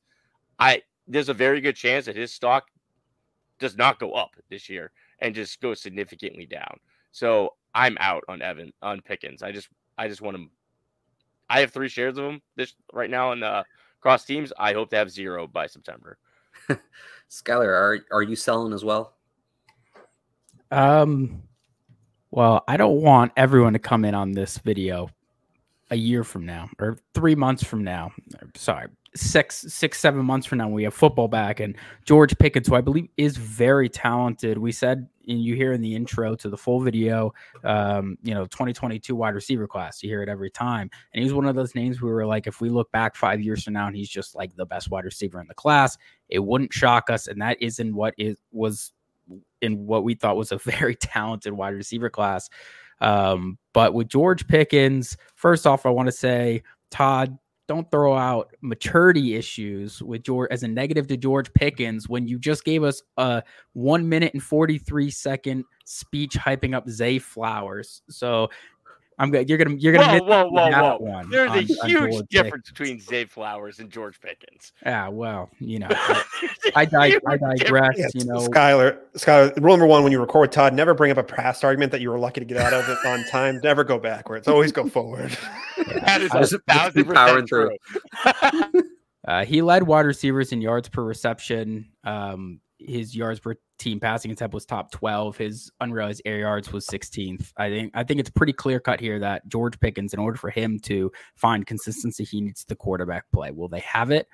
[0.60, 2.66] I there's a very good chance that his stock
[3.60, 6.80] does not go up this year and just go significantly down.
[7.12, 9.44] So I'm out on Evan on Pickens.
[9.44, 10.50] I just I just want him.
[11.50, 13.64] I have three shares of him this right now in uh,
[14.02, 14.54] cross teams.
[14.58, 16.18] I hope to have zero by September.
[17.30, 19.14] Schuyler, are are you selling as well?
[20.72, 21.44] Um,
[22.32, 25.10] well, I don't want everyone to come in on this video
[25.90, 28.12] a year from now or three months from now.
[28.56, 32.76] Sorry, six, six, seven months from now, we have football back and George Pickens, who
[32.76, 34.58] I believe is very talented.
[34.58, 38.46] We said, and you hear in the intro to the full video, um, you know,
[38.46, 40.02] 2022 wide receiver class.
[40.02, 40.90] You hear it every time.
[41.14, 43.64] And he's one of those names we were like, if we look back five years
[43.64, 45.98] from now and he's just like the best wide receiver in the class,
[46.30, 47.28] it wouldn't shock us.
[47.28, 48.94] And that isn't what it was
[49.62, 52.50] in what we thought was a very talented wide receiver class.
[53.02, 58.52] Um, but with George Pickens, first off, I want to say, Todd, don't throw out
[58.62, 63.02] maturity issues with George as a negative to George Pickens when you just gave us
[63.18, 68.02] a one minute and 43 second speech hyping up Zay Flowers.
[68.10, 68.50] So
[69.20, 69.50] I'm good.
[69.50, 71.24] You're gonna you're gonna whoa whoa whoa whoa.
[71.30, 72.72] There's on, a huge difference Pickens.
[72.72, 74.74] between Zay Flowers and George Pickens.
[74.84, 76.24] Yeah, well, you know, I,
[76.76, 77.96] I, dig- I digress.
[77.98, 79.54] Yeah, you know, Schuyler, Schuyler.
[79.58, 82.12] Rule number one: when you record, Todd, never bring up a past argument that you
[82.12, 83.60] were lucky to get out of it on time.
[83.64, 84.48] Never go backwards.
[84.48, 85.36] Always go forward.
[85.78, 87.76] Yeah, that is a thousand percent true.
[89.28, 91.90] uh, he led wide receivers in yards per reception.
[92.04, 95.38] Um, his yards per team passing attempt was top 12.
[95.38, 97.52] His unrealized air yards was 16th.
[97.58, 100.50] I think I think it's pretty clear cut here that George Pickens, in order for
[100.50, 103.52] him to find consistency, he needs the quarterback play.
[103.52, 104.28] Will they have it?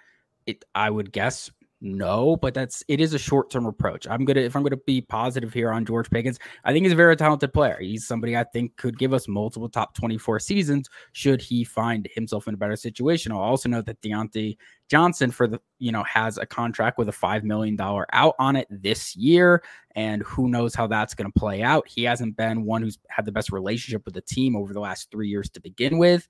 [0.46, 1.50] It I would guess
[1.86, 4.08] no, but that's it is a short term approach.
[4.10, 6.96] I'm gonna if I'm gonna be positive here on George Pickens, I think he's a
[6.96, 7.78] very talented player.
[7.80, 12.48] He's somebody I think could give us multiple top 24 seasons should he find himself
[12.48, 13.34] in a better situation.
[13.34, 14.56] I'll also note that Diontae
[14.94, 18.56] Johnson for the you know has a contract with a five million dollar out on
[18.56, 19.64] it this year,
[19.96, 21.88] and who knows how that's going to play out.
[21.88, 25.10] He hasn't been one who's had the best relationship with the team over the last
[25.10, 26.28] three years to begin with.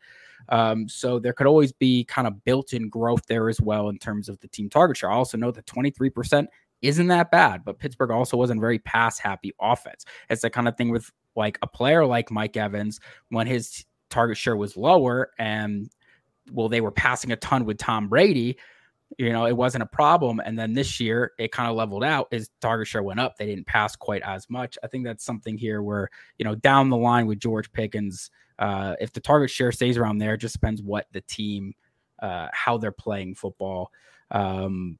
[0.47, 4.29] Um, so there could always be kind of built-in growth there as well in terms
[4.29, 5.11] of the team target share.
[5.11, 6.47] I also know that 23%
[6.81, 10.05] isn't that bad, but Pittsburgh also wasn't very pass happy offense.
[10.29, 14.37] It's the kind of thing with like a player like Mike Evans when his target
[14.37, 15.89] share was lower and
[16.51, 18.57] well, they were passing a ton with Tom Brady.
[19.17, 20.41] You know, it wasn't a problem.
[20.43, 22.27] And then this year it kind of leveled out.
[22.31, 23.37] His target share went up.
[23.37, 24.77] They didn't pass quite as much.
[24.83, 28.95] I think that's something here where, you know, down the line with George Pickens, uh,
[28.99, 31.73] if the target share stays around there, it just depends what the team,
[32.21, 33.91] uh, how they're playing football.
[34.31, 34.97] Um,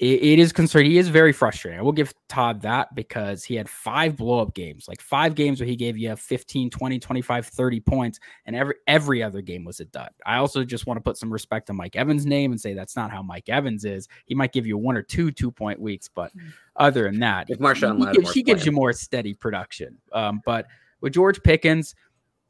[0.00, 0.90] it, it is concerning.
[0.90, 1.78] He is very frustrating.
[1.78, 5.60] I will give Todd that because he had five blow up games, like five games
[5.60, 9.78] where he gave you 15, 20, 25, 30 points, and every every other game was
[9.80, 10.08] a dud.
[10.24, 12.96] I also just want to put some respect on Mike Evans' name and say that's
[12.96, 14.08] not how Mike Evans is.
[14.24, 16.50] He might give you one or two two point weeks, but mm.
[16.76, 19.98] other than that, if Marshawn he, gives, he gives you more steady production.
[20.12, 20.66] Um, but
[21.02, 21.94] with George Pickens,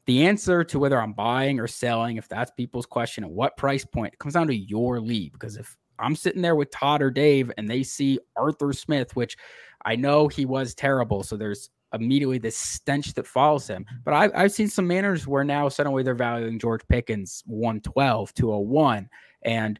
[0.05, 3.83] the answer to whether I'm buying or selling, if that's people's question, at what price
[3.83, 5.33] point, it comes down to your lead.
[5.33, 9.37] Because if I'm sitting there with Todd or Dave and they see Arthur Smith, which
[9.85, 11.23] I know he was terrible.
[11.23, 13.83] So there's immediately this stench that follows him.
[13.83, 13.95] Mm-hmm.
[14.03, 18.51] But I've, I've seen some managers where now suddenly they're valuing George Pickens 112 to
[18.51, 19.09] a one.
[19.43, 19.79] And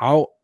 [0.00, 0.34] I'll,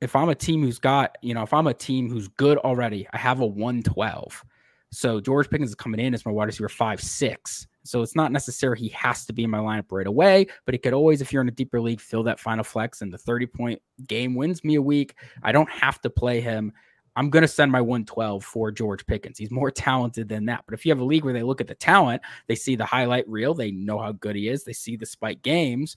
[0.00, 3.06] if I'm a team who's got, you know, if I'm a team who's good already,
[3.12, 4.44] I have a 112.
[4.90, 7.66] So George Pickens is coming in as my wide receiver five six.
[7.84, 10.78] So it's not necessary he has to be in my lineup right away, but he
[10.78, 13.46] could always, if you're in a deeper league, fill that final flex and the 30
[13.46, 15.14] point game wins me a week.
[15.42, 16.72] I don't have to play him.
[17.16, 19.38] I'm going to send my 112 for George Pickens.
[19.38, 20.64] He's more talented than that.
[20.66, 22.86] But if you have a league where they look at the talent, they see the
[22.86, 25.96] highlight reel, they know how good he is, they see the spike games,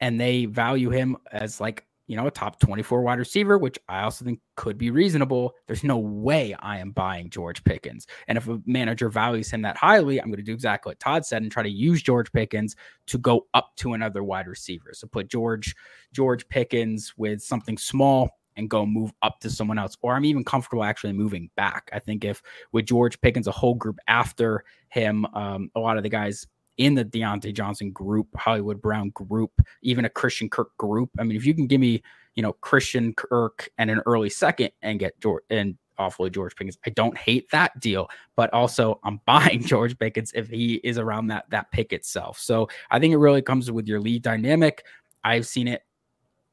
[0.00, 4.02] and they value him as like you know, a top 24 wide receiver, which I
[4.02, 5.54] also think could be reasonable.
[5.66, 8.06] There's no way I am buying George Pickens.
[8.26, 11.26] And if a manager values him that highly, I'm going to do exactly what Todd
[11.26, 12.74] said and try to use George Pickens
[13.08, 14.90] to go up to another wide receiver.
[14.94, 15.76] So put George
[16.12, 19.96] George Pickens with something small and go move up to someone else.
[20.00, 21.90] Or I'm even comfortable actually moving back.
[21.92, 22.42] I think if
[22.72, 26.46] with George Pickens, a whole group after him, um, a lot of the guys
[26.78, 29.52] in the Diontae Johnson group, Hollywood Brown group,
[29.82, 31.10] even a Christian Kirk group.
[31.18, 32.02] I mean, if you can give me,
[32.34, 36.78] you know, Christian Kirk and an early second and get George and offload George Pickens.
[36.86, 41.26] I don't hate that deal, but also I'm buying George Pickens if he is around
[41.28, 42.38] that that pick itself.
[42.38, 44.84] So I think it really comes with your lead dynamic.
[45.24, 45.82] I've seen it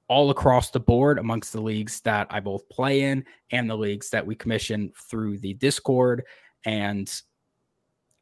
[0.07, 4.09] all across the board amongst the leagues that I both play in and the leagues
[4.11, 6.23] that we commission through the Discord.
[6.65, 7.11] And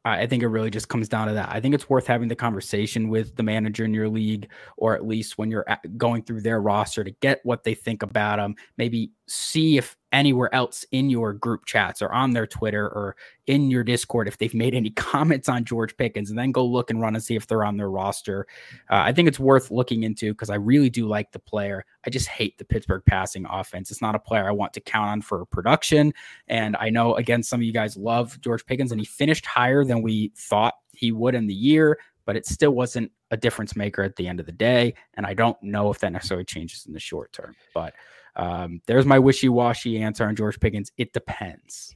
[0.06, 1.48] I think it really just comes down to that.
[1.50, 5.06] I think it's worth having the conversation with the manager in your league, or at
[5.06, 8.54] least when you're going through their roster to get what they think about them.
[8.76, 13.68] Maybe see if anywhere else in your group chats or on their Twitter or in
[13.68, 17.00] your Discord if they've made any comments on George Pickens, and then go look and
[17.00, 18.46] run and see if they're on their roster.
[18.90, 21.84] Uh, I think it's worth looking into because I really do like the player.
[22.06, 23.90] I just hate the Pittsburgh passing offense.
[23.90, 26.14] It's not a player I want to count on for production.
[26.48, 29.84] And I know, again, some of you guys love George Pickens, and he finished higher
[29.84, 34.02] than we thought he would in the year but it still wasn't a difference maker
[34.02, 34.94] at the end of the day.
[35.14, 37.54] And I don't know if that necessarily changes in the short term.
[37.74, 37.92] But
[38.36, 40.90] um, there's my wishy-washy answer on George Pickens.
[40.96, 41.94] It depends.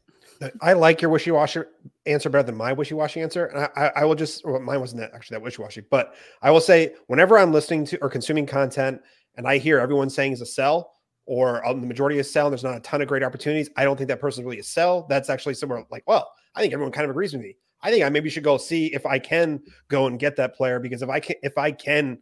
[0.63, 1.63] I like your wishy-washy
[2.07, 3.47] answer better than my wishy-washy answer.
[3.47, 6.51] And I, I, I will just, well, mine wasn't that actually that wishy-washy, but I
[6.51, 9.01] will say whenever I'm listening to or consuming content
[9.37, 10.93] and I hear everyone saying is a sell
[11.27, 13.85] or um, the majority is sell and there's not a ton of great opportunities, I
[13.85, 15.07] don't think that person's really a sell.
[15.09, 17.57] That's actually somewhere like, well, I think everyone kind of agrees with me.
[17.83, 20.79] I think I maybe should go see if I can go and get that player
[20.81, 22.19] because if I can, if I can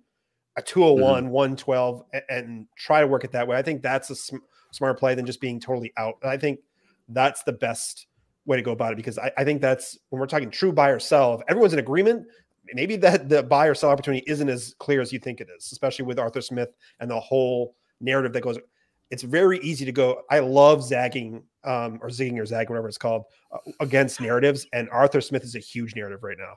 [0.56, 1.32] a 201, mm-hmm.
[1.32, 3.56] 112 and, and, try to work it that way.
[3.56, 4.36] I think that's a sm-
[4.70, 6.16] smarter play than just being totally out.
[6.24, 6.60] I think
[7.08, 8.06] that's the best
[8.46, 10.90] way to go about it because I, I, think that's when we're talking true buy
[10.90, 12.26] or sell, if everyone's in agreement,
[12.72, 15.70] maybe that the buy or sell opportunity isn't as clear as you think it is,
[15.72, 18.58] especially with Arthur Smith and the whole narrative that goes.
[19.10, 20.22] It's very easy to go.
[20.30, 24.66] I love zagging um, or zigging or zagging, whatever it's called, uh, against narratives.
[24.72, 26.54] And Arthur Smith is a huge narrative right now.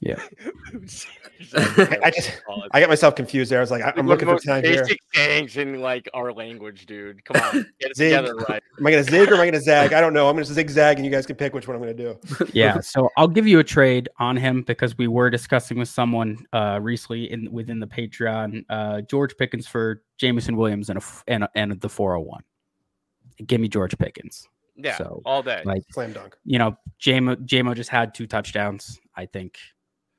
[0.00, 0.20] Yeah.
[1.54, 2.42] I just
[2.72, 3.58] I got myself confused there.
[3.58, 4.82] I was like, I, am looking for time here.
[4.82, 5.26] basic here.
[5.26, 7.24] things in like our language, dude.
[7.24, 8.62] Come on, get it together right.
[8.78, 9.94] Am I gonna zig or am I gonna zag?
[9.94, 10.28] I don't know.
[10.28, 12.18] I'm gonna zigzag, and you guys can pick which one I'm gonna do.
[12.52, 12.78] yeah.
[12.80, 16.78] So I'll give you a trade on him because we were discussing with someone uh
[16.82, 21.80] recently in within the Patreon, uh George Pickens for Jameson Williams and a and, and
[21.80, 22.42] the 401.
[23.46, 24.46] Give me George Pickens.
[24.76, 25.62] Yeah, so, all day.
[25.64, 26.36] Like slam dunk.
[26.44, 29.00] You know, JMO JMO just had two touchdowns.
[29.14, 29.58] I think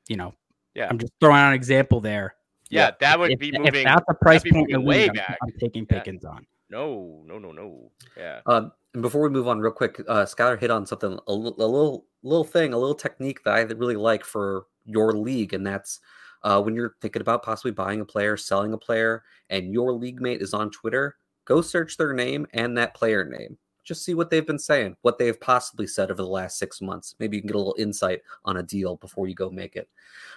[0.09, 0.33] you know,
[0.73, 2.35] yeah, I'm just throwing out an example there.
[2.69, 3.73] Yeah, that would if, be moving.
[3.73, 5.37] If that's a price point way I'm, back.
[5.41, 6.29] I'm, taking Pickens yeah.
[6.29, 6.47] on.
[6.69, 7.91] No, no, no, no.
[8.17, 8.41] Yeah.
[8.45, 11.33] Um, and before we move on, real quick, uh, Schuyler hit on something a, a
[11.33, 15.99] little, little thing, a little technique that I really like for your league, and that's
[16.43, 20.21] uh, when you're thinking about possibly buying a player, selling a player, and your league
[20.21, 23.57] mate is on Twitter, go search their name and that player name
[23.87, 26.81] just see what they've been saying, what they have possibly said over the last six
[26.81, 27.15] months.
[27.19, 29.87] Maybe you can get a little insight on a deal before you go make it.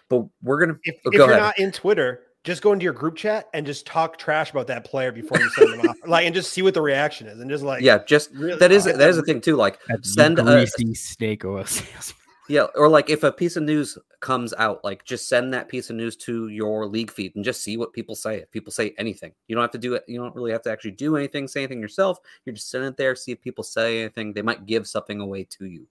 [0.08, 0.78] But we're gonna.
[0.84, 1.42] If, oh, if go you're ahead.
[1.42, 4.84] not in Twitter, just go into your group chat and just talk trash about that
[4.84, 7.50] player before you send them off, like, and just see what the reaction is, and
[7.50, 9.56] just like, yeah, just really, that is that is a thing too.
[9.56, 12.19] Like, send a greasy snake oil salesman.
[12.50, 15.88] Yeah, or like if a piece of news comes out, like just send that piece
[15.88, 18.38] of news to your league feed and just see what people say.
[18.38, 20.02] If people say anything, you don't have to do it.
[20.08, 22.18] You don't really have to actually do anything, say anything yourself.
[22.44, 24.32] You're just sitting it there, see if people say anything.
[24.32, 25.86] They might give something away to you.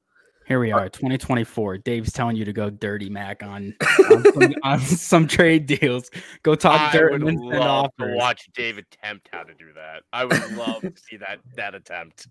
[0.48, 1.78] Here we are, 2024.
[1.78, 3.74] Dave's telling you to go dirty Mac on,
[4.12, 6.12] on, some, on some, trade deals.
[6.44, 10.04] Go talk I dirt would and love to watch Dave attempt how to do that.
[10.12, 12.28] I would love to see that that attempt.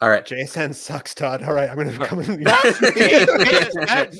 [0.00, 0.24] All right.
[0.24, 1.42] JSN sucks, Todd.
[1.42, 2.42] All right, I'm going to come in.
[2.42, 2.80] That's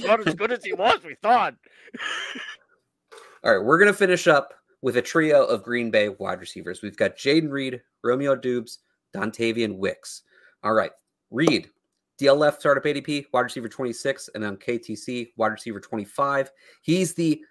[0.00, 1.54] not as good as he was, we thought.
[3.42, 6.82] All right, we're going to finish up with a trio of Green Bay wide receivers.
[6.82, 8.78] We've got Jayden Reed, Romeo Doubs,
[9.14, 10.22] Dontayvion Wicks.
[10.62, 10.92] All right,
[11.30, 11.68] Reed,
[12.20, 16.50] DLF startup ADP, wide receiver 26, and then KTC, wide receiver 25.
[16.82, 17.42] He's the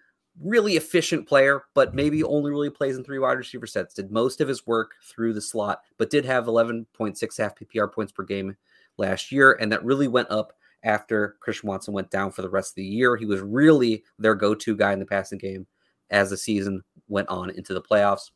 [0.42, 3.94] really efficient player, but maybe only really plays in three wide receiver sets.
[3.94, 8.12] Did most of his work through the slot, but did have 11.6 half PPR points
[8.12, 8.56] per game
[8.98, 9.54] last year.
[9.54, 10.54] And that really went up
[10.84, 13.16] after Christian Watson went down for the rest of the year.
[13.16, 15.68] He was really their go to guy in the passing game
[16.10, 18.32] as the season went on into the playoffs.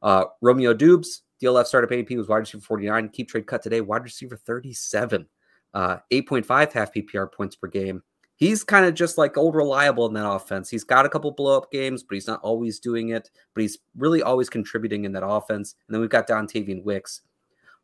[0.00, 3.08] Uh, Romeo Doubs, DLF startup AP was wide receiver 49.
[3.10, 5.26] Keep trade cut today, wide receiver 37.
[5.74, 8.02] Uh, 8.5 half PPR points per game
[8.42, 10.68] he's kind of just like old reliable in that offense.
[10.68, 13.30] He's got a couple blow up games, but he's not always doing it.
[13.54, 15.76] But he's really always contributing in that offense.
[15.86, 17.20] And then we've got Dontayvion Wicks.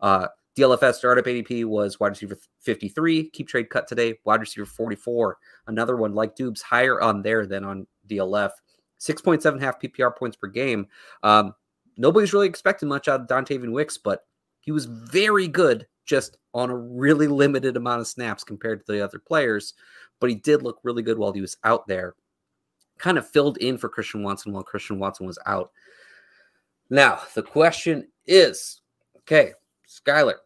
[0.01, 3.31] Uh, DLFS startup ADP was wide receiver 53.
[3.31, 5.39] Keep trade cut today, wide receiver 44.
[5.69, 8.51] Another one like Doubs higher on there than on DLF.
[8.99, 10.89] 6.7 half PPR points per game.
[11.23, 11.55] Um,
[11.97, 14.27] nobody's really expecting much out of Dontayvion Wicks, but
[14.59, 19.05] he was very good just on a really limited amount of snaps compared to the
[19.05, 19.75] other players
[20.21, 22.15] but he did look really good while he was out there.
[22.99, 25.71] Kind of filled in for Christian Watson while Christian Watson was out.
[26.91, 28.81] Now, the question is
[29.19, 29.53] okay,
[29.87, 30.41] Schuyler,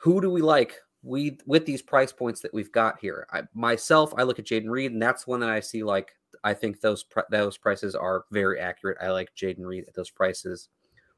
[0.00, 0.74] who do we like?
[1.02, 3.26] We with these price points that we've got here.
[3.32, 6.12] I, myself, I look at Jayden Reed, and that's one that I see like
[6.44, 8.98] I think those those prices are very accurate.
[9.00, 10.68] I like Jayden Reed at those prices.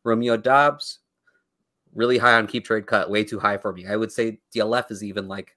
[0.03, 1.01] Romeo Doubs,
[1.95, 3.87] really high on keep trade cut, way too high for me.
[3.87, 5.57] I would say DLF is even like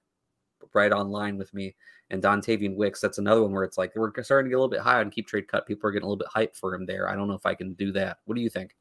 [0.72, 1.74] right on line with me.
[2.10, 4.68] And Dontayvion Wicks, that's another one where it's like we're starting to get a little
[4.68, 5.66] bit high on keep trade cut.
[5.66, 7.08] People are getting a little bit hyped for him there.
[7.08, 8.18] I don't know if I can do that.
[8.24, 8.74] What do you think?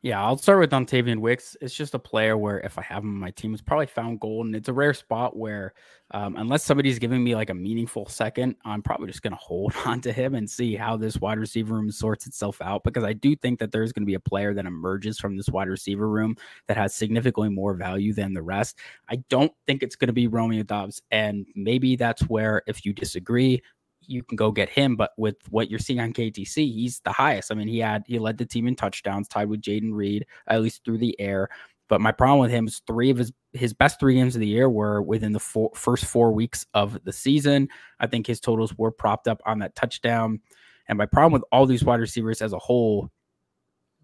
[0.00, 1.56] Yeah, I'll start with Dontayvion Wicks.
[1.60, 4.20] It's just a player where if I have him on my team, it's probably found
[4.20, 5.74] gold, and it's a rare spot where
[6.12, 9.74] um, unless somebody's giving me like a meaningful second, I'm probably just going to hold
[9.84, 12.84] on to him and see how this wide receiver room sorts itself out.
[12.84, 15.48] Because I do think that there's going to be a player that emerges from this
[15.48, 16.36] wide receiver room
[16.68, 18.78] that has significantly more value than the rest.
[19.08, 22.92] I don't think it's going to be Romeo Doubs, and maybe that's where if you
[22.92, 23.60] disagree,
[24.08, 24.96] you can go get him.
[24.96, 27.52] But with what you're seeing on KTC, he's the highest.
[27.52, 30.62] I mean, he had he led the team in touchdowns, tied with Jayden Reed, at
[30.62, 31.48] least through the air.
[31.88, 34.46] But my problem with him is three of his his best three games of the
[34.46, 37.68] year were within the four, first four weeks of the season.
[37.98, 40.40] I think his totals were propped up on that touchdown.
[40.86, 43.10] And my problem with all these wide receivers as a whole,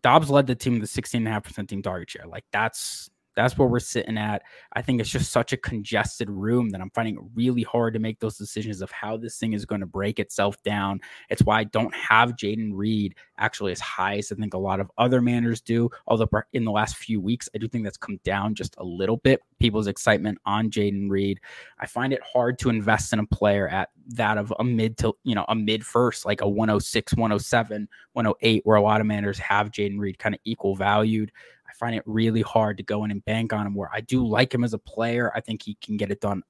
[0.02, 2.26] Doubs led the team with the 16.5% team target share.
[2.26, 4.42] Like that's that's where we're sitting at.
[4.72, 8.00] I think it's just such a congested room that I'm finding it really hard to
[8.00, 11.00] make those decisions of how this thing is going to break itself down.
[11.30, 14.80] It's why I don't have Jayden Reed actually as high as I think a lot
[14.80, 15.90] of other manners do.
[16.06, 19.16] Although in the last few weeks, I do think that's come down just a little
[19.18, 19.40] bit.
[19.58, 21.40] People's excitement on Jayden Reed.
[21.78, 25.14] I find it hard to invest in a player at that of a mid to,
[25.24, 29.38] you know, a mid first, like a 106, 107, 108, where a lot of manners
[29.38, 31.32] have Jayden Reed kind of equal valued
[31.74, 33.74] find it really hard to go in and bank on him.
[33.74, 36.42] Where I do like him as a player, I think he can get it done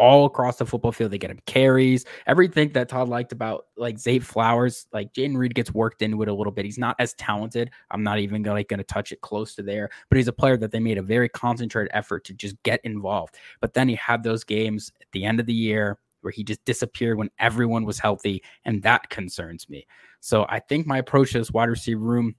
[0.00, 1.10] all across the football field.
[1.10, 4.86] They get him carries, everything that Todd liked about like Zay Flowers.
[4.92, 6.64] Like Jayden Reed gets worked into it a little bit.
[6.64, 7.70] He's not as talented.
[7.90, 10.32] I'm not even gonna, like going to touch it close to there, but he's a
[10.32, 13.36] player that they made a very concentrated effort to just get involved.
[13.60, 16.64] But then he had those games at the end of the year where he just
[16.64, 19.86] disappeared when everyone was healthy, and that concerns me.
[20.20, 22.34] So I think my approach to this wide receiver room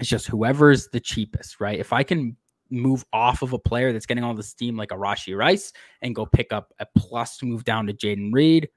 [0.00, 1.78] it's just whoever's the cheapest, right?
[1.78, 2.36] If I can
[2.70, 5.72] move off of a player that's getting all the steam like a Rashee Rice
[6.02, 8.68] and go pick up a plus to move down to Jayden Reed,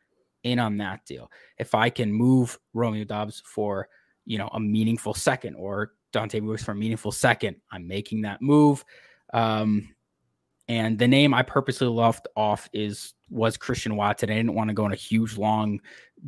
[0.43, 1.31] in on that deal.
[1.57, 3.87] If I can move Romeo Doubs for,
[4.25, 8.41] you know, a meaningful second or Dante Wicks for a meaningful second, I'm making that
[8.41, 8.85] move.
[9.33, 9.89] Um,
[10.67, 14.29] and the name I purposely left off is was Christian Watson.
[14.29, 15.81] I didn't want to go in a huge long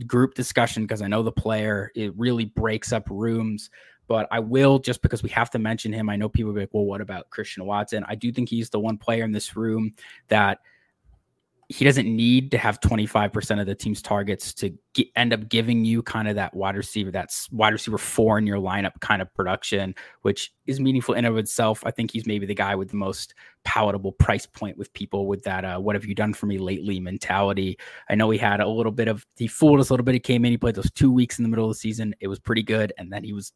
[0.08, 3.70] group discussion because I know the player it really breaks up rooms.
[4.08, 6.10] But I will just because we have to mention him.
[6.10, 8.06] I know people be like, well, what about Christian Watson?
[8.08, 9.94] I do think he's the one player in this room
[10.28, 10.60] that
[11.68, 15.84] he doesn't need to have 25% of the team's targets to get, end up giving
[15.84, 19.34] you kind of that wide receiver, that's wide receiver four in your lineup kind of
[19.34, 21.82] production, which is meaningful in of itself.
[21.84, 23.34] I think he's maybe the guy with the most
[23.64, 27.00] palatable price point with people with that, uh, what have you done for me lately
[27.00, 27.80] mentality.
[28.10, 30.14] I know he had a little bit of, he fooled us a little bit.
[30.14, 32.14] He came in, he played those two weeks in the middle of the season.
[32.20, 32.94] It was pretty good.
[33.00, 33.54] And then he was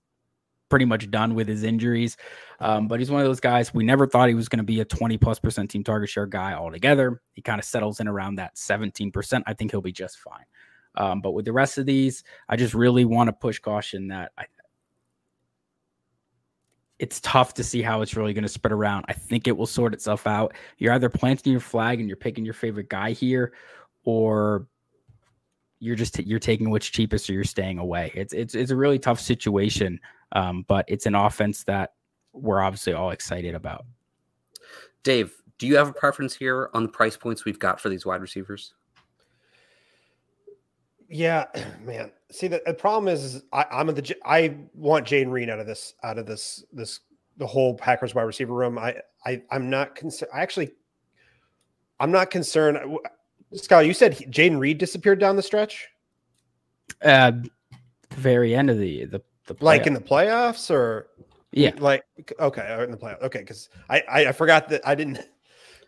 [0.70, 2.18] pretty much done with his injuries.
[2.60, 4.80] Um, but he's one of those guys we never thought he was going to be
[4.82, 7.22] a 20 plus percent team target share guy altogether.
[7.34, 9.44] He kind of settles in around that 17%.
[9.46, 10.46] I think he'll be just fine.
[10.96, 14.32] Um, but with the rest of these, I just really want to push caution that
[14.38, 14.46] I,
[17.00, 19.06] it's tough to see how it's really going to spread around.
[19.08, 20.54] I think it will sort itself out.
[20.78, 23.54] You're either planting your flag and you're picking your favorite guy here,
[24.04, 24.68] or
[25.80, 28.12] you're just you're taking what's cheapest or you're staying away.
[28.16, 30.00] It's it's it's a really tough situation
[30.32, 31.94] um, but it's an offense that
[32.34, 33.86] we're obviously all excited about.
[35.04, 38.06] Dave, do you have a preference here on the price points we've got for these
[38.06, 38.74] wide receivers?
[41.10, 41.46] Yeah,
[41.84, 42.12] man.
[42.32, 45.60] See, the, the problem is, is I, am at the I want Jane Reed out
[45.60, 47.02] of this out of this this
[47.38, 48.78] the whole Packers wide receiver room.
[48.78, 50.32] I I I'm not concerned.
[50.34, 50.72] I actually
[52.00, 52.78] I'm not concerned.
[53.54, 55.88] Scott, you said Jayden Reed disappeared down the stretch.
[57.02, 57.32] Uh,
[58.10, 59.22] the very end of the the
[59.58, 61.08] the like in the playoffs or
[61.52, 62.04] yeah, like
[62.40, 63.22] okay, in the playoffs.
[63.24, 65.20] Okay, because I, I, I forgot that I didn't.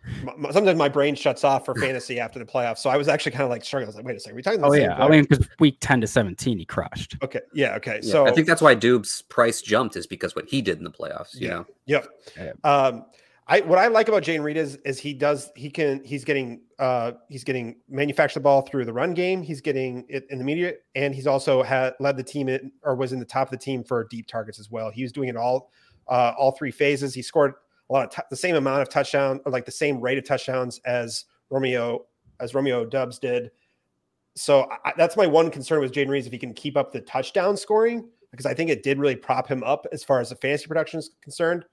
[0.51, 3.43] Sometimes my brain shuts off for fantasy after the playoffs, so I was actually kind
[3.43, 3.85] of like struggling.
[3.85, 5.07] I was like, "Wait a second, we talking?" oh yeah, player?
[5.07, 7.17] I mean, because week ten to seventeen, he crushed.
[7.21, 7.99] Okay, yeah, okay.
[8.01, 8.11] Yeah.
[8.11, 10.91] So I think that's why Doubs' price jumped is because what he did in the
[10.91, 11.35] playoffs.
[11.35, 11.53] You yeah.
[11.53, 11.65] know.
[11.85, 12.07] Yep.
[12.37, 12.51] Yeah.
[12.63, 13.05] Um,
[13.47, 16.61] I what I like about Jayden Reed is is he does he can he's getting
[16.79, 19.41] uh he's getting manufactured the ball through the run game.
[19.41, 22.95] He's getting it in the media, and he's also had led the team in, or
[22.95, 24.91] was in the top of the team for deep targets as well.
[24.91, 25.71] He was doing it all
[26.07, 27.13] uh all three phases.
[27.13, 27.53] He scored
[27.89, 30.25] a lot of t- the same amount of touchdown or like the same rate of
[30.25, 32.05] touchdowns as Romeo
[32.39, 33.51] as Romeo Doubs did.
[34.35, 36.91] So I, that's my one concern with Jayden Reed is if he can keep up
[36.91, 40.29] the touchdown scoring because I think it did really prop him up as far as
[40.29, 41.65] the fantasy production is concerned.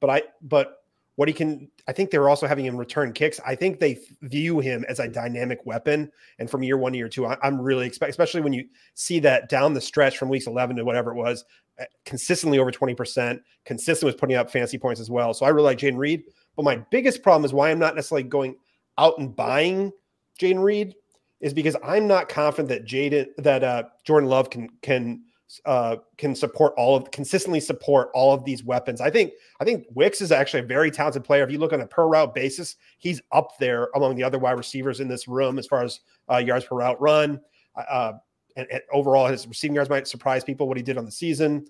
[0.00, 0.83] But I but
[1.16, 1.70] what he can.
[1.86, 3.40] I think they're also having him return kicks.
[3.46, 6.10] I think they view him as a dynamic weapon.
[6.38, 9.20] And from year one to year two, I, am really expect, especially when you see
[9.20, 11.44] that down the stretch from weeks 11 to whatever it was,
[11.78, 15.34] eh, consistently over 20%, consistent with putting up fancy points as well.
[15.34, 16.24] So I really like Jayden Reed.
[16.56, 18.56] But my biggest problem is why I'm not necessarily going
[18.98, 19.92] out and buying
[20.40, 20.94] Jayden Reed
[21.40, 25.24] is because I'm not confident that Jaden that uh, Jordan Love can can
[25.64, 29.00] uh, can support all of consistently support all of these weapons.
[29.00, 31.44] I think I think Wicks is actually a very talented player.
[31.44, 34.52] If you look on a per route basis, he's up there among the other wide
[34.52, 36.00] receivers in this room as far as
[36.30, 37.40] uh, yards per route run.
[37.76, 38.12] Uh,
[38.56, 41.66] and, and, overall, his receiving yards might surprise people what he did on the season.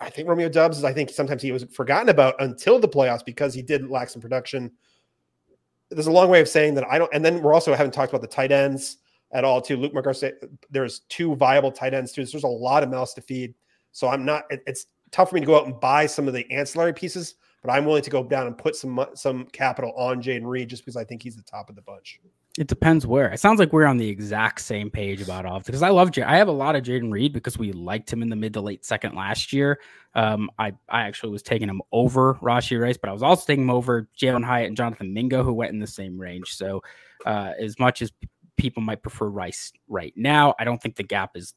[0.00, 0.84] I think Romeo Doubs is.
[0.84, 4.20] I think sometimes he was forgotten about until the playoffs because he did lack some
[4.20, 4.70] production.
[5.90, 7.12] There's a long way of saying that I don't.
[7.14, 8.98] And then we're also haven't talked about the tight ends
[9.32, 9.76] at all too.
[9.76, 10.34] Luke Musgrave,
[10.70, 12.24] there's two viable tight ends too.
[12.24, 13.54] There's a lot of mouths to feed.
[13.92, 14.44] So I'm not.
[14.50, 17.34] It, it's tough for me to go out and buy some of the ancillary pieces,
[17.62, 20.84] but I'm willing to go down and put some some capital on Jayden Reed just
[20.84, 22.20] because I think he's the top of the bunch.
[22.58, 23.32] It depends where.
[23.32, 26.10] It sounds like we're on the exact same page about all because I love.
[26.18, 28.60] I have a lot of Jayden Reed because we liked him in the mid to
[28.60, 29.80] late second last year.
[30.14, 33.64] Um, I I actually was taking him over Rashee Rice, but I was also taking
[33.64, 36.54] him over Jalin Hyatt and Jonathan Mingo, who went in the same range.
[36.54, 36.82] So
[37.24, 38.12] uh, as much as
[38.56, 40.54] people might prefer Rice right now.
[40.58, 41.54] I don't think the gap is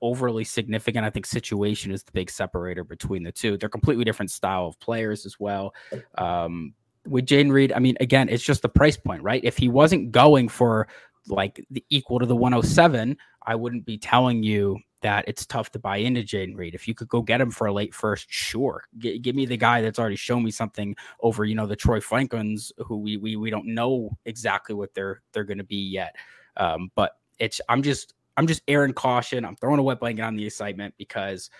[0.00, 1.04] overly significant.
[1.04, 3.56] I think situation is the big separator between the two.
[3.56, 5.74] They're completely different style of players as well.
[6.16, 6.74] Um,
[7.06, 9.42] with Jayden Reed, I mean, again, it's just the price point, right?
[9.44, 10.88] If he wasn't going for
[11.26, 15.78] like the equal to the 107, I wouldn't be telling you that it's tough to
[15.78, 16.74] buy into Jayden Reed.
[16.74, 18.84] If you could go get him for a late first, sure.
[18.98, 22.00] G- give me the guy that's already shown me something over, you know, the Troy
[22.00, 26.16] Franklins, who we we we don't know exactly what they're they're going to be yet.
[26.56, 29.44] Um, but it's I'm just I'm just airing caution.
[29.44, 31.50] I'm throwing a wet blanket on the excitement because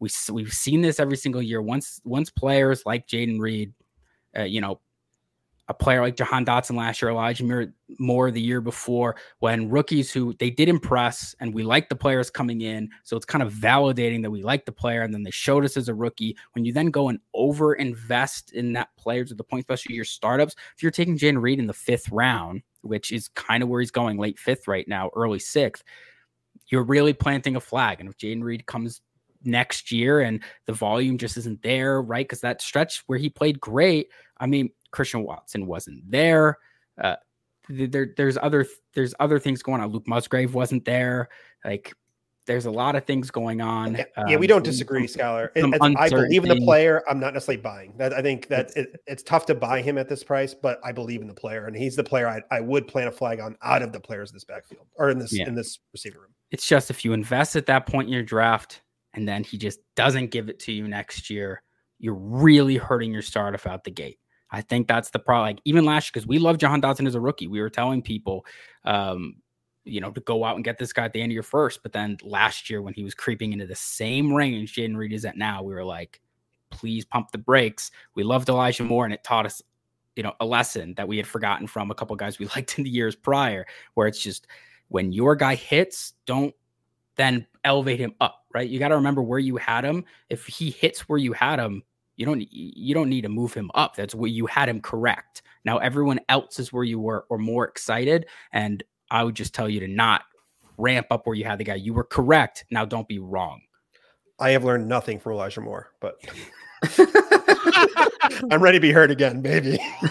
[0.00, 1.62] we we've seen this every single year.
[1.62, 3.72] Once once players like Jayden Reed,
[4.36, 4.80] uh, you know,
[5.68, 10.34] a player like Jahan Dotson last year, Elijah Moore the year before, when rookies who
[10.38, 12.88] they did impress and we like the players coming in.
[13.04, 15.76] So it's kind of validating that we like the player and then they showed us
[15.76, 16.36] as a rookie.
[16.52, 20.04] When you then go and over invest in that player to the point, especially your
[20.04, 23.80] startups, if you're taking Jayden Reed in the fifth round, which is kind of where
[23.80, 25.84] he's going late fifth right now, early sixth,
[26.68, 28.00] you're really planting a flag.
[28.00, 29.02] And if Jayden Reed comes
[29.44, 32.26] next year and the volume just isn't there, right?
[32.26, 34.08] Because that stretch where he played great,
[34.38, 36.58] I mean, Christian Watson wasn't there.
[37.00, 37.16] Uh,
[37.68, 39.90] there, there's other there's other things going on.
[39.90, 41.28] Luke Musgrave wasn't there.
[41.64, 41.94] Like
[42.46, 43.94] there's a lot of things going on.
[43.94, 45.52] Yeah, um, yeah we don't disagree, Schuyler.
[45.54, 47.02] I believe in the player.
[47.08, 48.14] I'm not necessarily buying that.
[48.14, 51.20] I think that it, it's tough to buy him at this price, but I believe
[51.20, 53.82] in the player, and he's the player I, I would plant a flag on out
[53.82, 55.46] of the players in this backfield or in this yeah.
[55.46, 56.34] in this receiver room.
[56.50, 58.80] It's just if you invest at that point in your draft,
[59.12, 61.62] and then he just doesn't give it to you next year,
[61.98, 64.18] you're really hurting your startup out the gate.
[64.50, 65.46] I think that's the problem.
[65.46, 68.02] Like even last year, because we love Jahan Dotson as a rookie, we were telling
[68.02, 68.46] people,
[68.84, 69.36] um,
[69.84, 71.82] you know, to go out and get this guy at the end of your first.
[71.82, 75.24] But then last year, when he was creeping into the same range Jayden Reed is
[75.24, 76.20] at now, we were like,
[76.70, 77.90] please pump the brakes.
[78.14, 79.62] We loved Elijah Moore, and it taught us,
[80.16, 82.84] you know, a lesson that we had forgotten from a couple guys we liked in
[82.84, 84.46] the years prior, where it's just
[84.88, 86.54] when your guy hits, don't
[87.16, 88.68] then elevate him up, right?
[88.68, 90.04] You got to remember where you had him.
[90.30, 91.82] If he hits where you had him,
[92.18, 93.94] you don't you don't need to move him up.
[93.94, 95.42] That's where you had him correct.
[95.64, 99.68] Now everyone else is where you were or more excited, and I would just tell
[99.68, 100.22] you to not
[100.76, 101.76] ramp up where you had the guy.
[101.76, 102.64] You were correct.
[102.72, 103.60] Now don't be wrong.
[104.40, 106.16] I have learned nothing from Elijah Moore, but
[108.50, 109.78] I'm ready to be heard again, baby.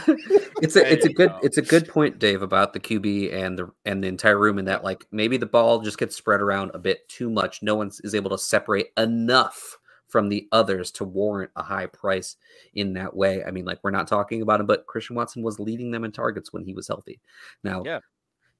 [0.62, 1.40] it's a it's a good go.
[1.44, 4.68] it's a good point, Dave, about the QB and the and the entire room, and
[4.70, 7.62] that like maybe the ball just gets spread around a bit too much.
[7.62, 9.78] No one is able to separate enough
[10.08, 12.38] from the others to warrant a high price
[12.74, 13.44] in that way.
[13.44, 16.12] I mean, like we're not talking about him, but Christian Watson was leading them in
[16.12, 17.20] targets when he was healthy.
[17.64, 18.00] Now, yeah.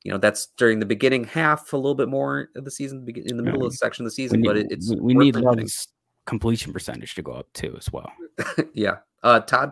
[0.04, 3.38] you know that's during the beginning half a little bit more of the season in
[3.38, 5.88] the middle of the section of the season need, but it, it's we need Love's
[6.28, 8.12] completion percentage to go up too as well.
[8.74, 8.98] Yeah.
[9.24, 9.72] Uh todd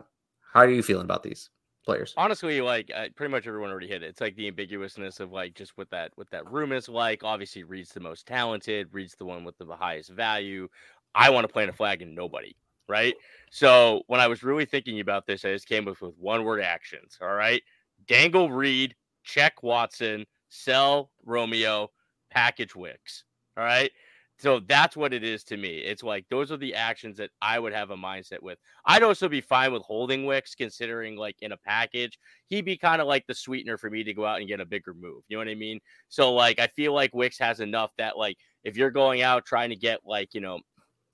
[0.53, 1.51] how are you feeling about these
[1.85, 2.15] players?
[2.17, 4.07] Honestly like uh, pretty much everyone already hit it.
[4.07, 7.23] It's like the ambiguousness of like just what that what that room is like.
[7.23, 8.87] Obviously reed's the most talented.
[8.91, 10.67] Reed's the one with the highest value
[11.15, 12.55] i want to plant a flag in nobody
[12.87, 13.15] right
[13.49, 16.61] so when i was really thinking about this i just came up with one word
[16.61, 17.63] actions all right
[18.07, 18.93] dangle reed
[19.25, 21.89] check Watson, sell Romeo,
[22.29, 23.25] package Wicks.
[23.57, 23.91] All right.
[24.37, 25.77] So that's what it is to me.
[25.77, 28.57] It's like those are the actions that I would have a mindset with.
[28.85, 33.01] I'd also be fine with holding Wicks, considering like in a package, he'd be kind
[33.01, 35.23] of like the sweetener for me to go out and get a bigger move.
[35.29, 35.79] You know what I mean?
[36.09, 39.69] So like I feel like Wicks has enough that like if you're going out trying
[39.69, 40.59] to get like you know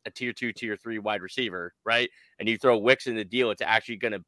[0.05, 3.51] a tier two, tier three wide receiver, right, and you throw Wicks in the deal,
[3.51, 4.23] it's actually going to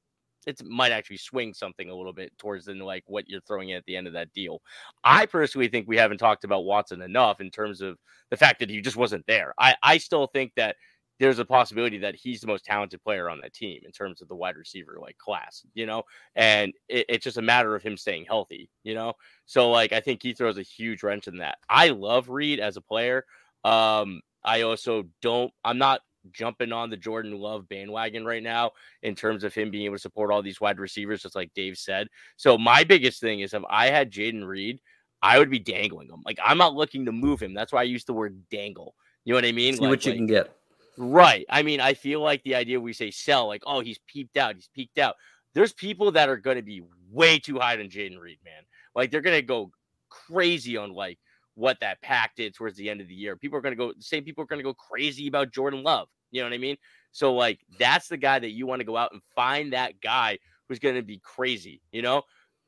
[0.46, 3.78] it might actually swing something a little bit towards the like what you're throwing in
[3.78, 4.62] at the end of that deal.
[5.04, 7.98] I personally think we haven't talked about Watson enough in terms of
[8.30, 9.54] the fact that he just wasn't there.
[9.58, 10.76] I I still think that
[11.20, 14.28] there's a possibility that he's the most talented player on that team in terms of
[14.28, 16.04] the wide receiver like class, you know,
[16.36, 19.14] and it, it's just a matter of him staying healthy, you know.
[19.46, 21.60] So like I think he throws a huge wrench in that.
[21.70, 23.26] I love Reed as a player.
[23.64, 25.52] Um, I also don't.
[25.64, 28.72] I'm not jumping on the Jordan Love bandwagon right now
[29.02, 31.78] in terms of him being able to support all these wide receivers, just like Dave
[31.78, 32.08] said.
[32.38, 34.80] So my biggest thing is if I had Jayden Reed,
[35.22, 36.22] I would be dangling him.
[36.26, 37.54] Like I'm not looking to move him.
[37.54, 38.96] That's why I use the word dangle.
[39.26, 39.76] You know what I mean?
[39.76, 40.56] See like, what you like, can get.
[40.98, 41.46] Right.
[41.50, 44.56] I mean, I feel like the idea we say sell, like, oh, he's peaked out,
[44.56, 45.16] he's peaked out.
[45.54, 48.64] There's people that are going to be way too high on Jayden Reed, man.
[48.96, 49.72] Like they're going to go
[50.10, 51.20] crazy on like
[51.56, 53.36] what that pack did towards the end of the year.
[53.36, 55.84] People are going to go, the same people are going to go crazy about Jordan
[55.84, 56.08] Love.
[56.32, 56.78] You know what I mean?
[57.12, 60.40] So, like, that's the guy that you want to go out and find that guy
[60.68, 62.24] who's going to be crazy, you know?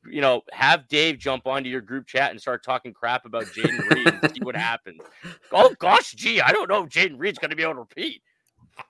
[0.08, 3.90] You know, have Dave jump onto your group chat and start talking crap about Jayden
[3.90, 5.00] Reed and see what happens.
[5.52, 8.22] Oh gosh, gee, I don't know if Jayden Reed's going to be able to repeat.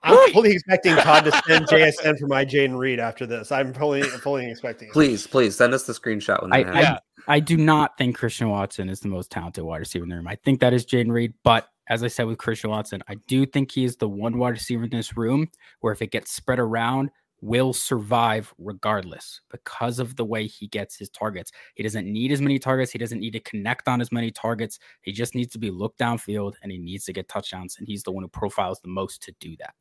[0.03, 3.51] I'm fully expecting Todd to send JSN for my Jayden Reed after this.
[3.53, 4.89] I'm fully fully expecting.
[4.89, 4.93] It.
[4.93, 7.01] Please, please send us the screenshot when I, that I, happens.
[7.29, 10.29] I do not think Christian Watson is the most talented wide receiver in the room.
[10.29, 13.47] I think that is Jayden Reed, but as I said with Christian Watson, I do
[13.47, 15.49] think he is the one wide receiver in this room
[15.81, 17.11] where if it gets spread around,
[17.47, 21.53] will survive regardless because of the way he gets his targets.
[21.75, 22.91] He doesn't need as many targets.
[22.91, 24.81] He doesn't need to connect on as many targets.
[25.03, 27.77] He just needs to be looked downfield and he needs to get touchdowns.
[27.79, 29.75] And he's the one who profiles the most to do that.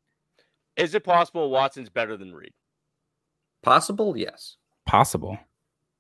[0.78, 2.54] Is it possible Watson's better than Reed?
[3.64, 4.58] Possible, yes.
[4.86, 5.40] Possible.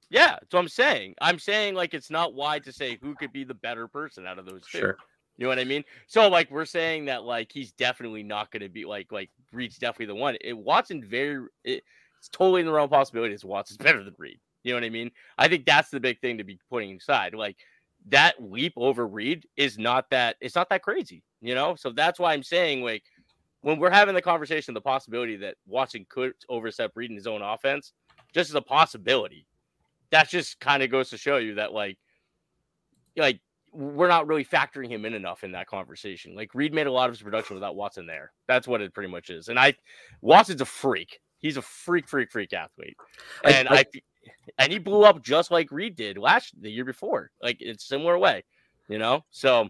[0.09, 1.15] Yeah, that's what I'm saying.
[1.19, 4.37] I'm saying like it's not wide to say who could be the better person out
[4.37, 4.77] of those two.
[4.77, 4.97] Sure.
[5.37, 5.83] You know what I mean?
[6.07, 9.77] So like we're saying that like he's definitely not going to be like like Reed's
[9.77, 10.37] definitely the one.
[10.41, 11.83] It Watson very it,
[12.17, 13.43] it's totally in the realm of possibilities.
[13.43, 14.39] Watson's better than Reed.
[14.63, 15.11] You know what I mean?
[15.37, 17.33] I think that's the big thing to be putting aside.
[17.33, 17.57] Like
[18.07, 21.23] that leap over Reed is not that it's not that crazy.
[21.41, 23.03] You know, so that's why I'm saying like
[23.61, 27.41] when we're having the conversation, the possibility that Watson could overstep Reed in his own
[27.41, 27.93] offense,
[28.33, 29.47] just as a possibility.
[30.11, 31.97] That just kind of goes to show you that like
[33.17, 33.39] like
[33.75, 36.35] we're not really factoring him in enough in that conversation.
[36.35, 38.31] Like Reed made a lot of his production without Watson there.
[38.47, 39.49] That's what it pretty much is.
[39.49, 39.75] And I
[40.21, 41.19] Watson's a freak.
[41.39, 42.95] He's a freak, freak, freak athlete.
[43.43, 43.85] And I, I
[44.57, 47.79] and he blew up just like Reed did last the year before, like in a
[47.79, 48.43] similar way,
[48.87, 49.23] you know.
[49.29, 49.69] So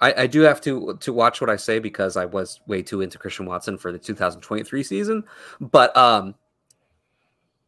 [0.00, 3.02] I, I do have to to watch what I say because I was way too
[3.02, 5.24] into Christian Watson for the 2023 season.
[5.60, 6.34] But um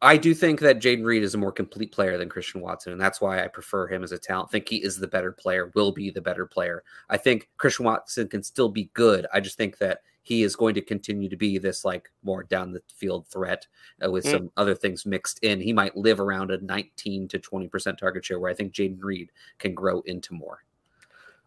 [0.01, 3.01] I do think that Jayden Reed is a more complete player than Christian Watson, and
[3.01, 4.51] that's why I prefer him as a talent.
[4.51, 6.85] I think he is the better player, will be the better player.
[7.11, 9.27] I think Christian Watson can still be good.
[9.35, 12.71] I just think that he is going to continue to be this like more down
[12.71, 13.67] the field threat
[14.05, 14.31] uh, with mm.
[14.31, 15.61] some other things mixed in.
[15.61, 19.33] He might live around a 19 to 20% target share, where I think Jayden Reed
[19.59, 20.59] can grow into more.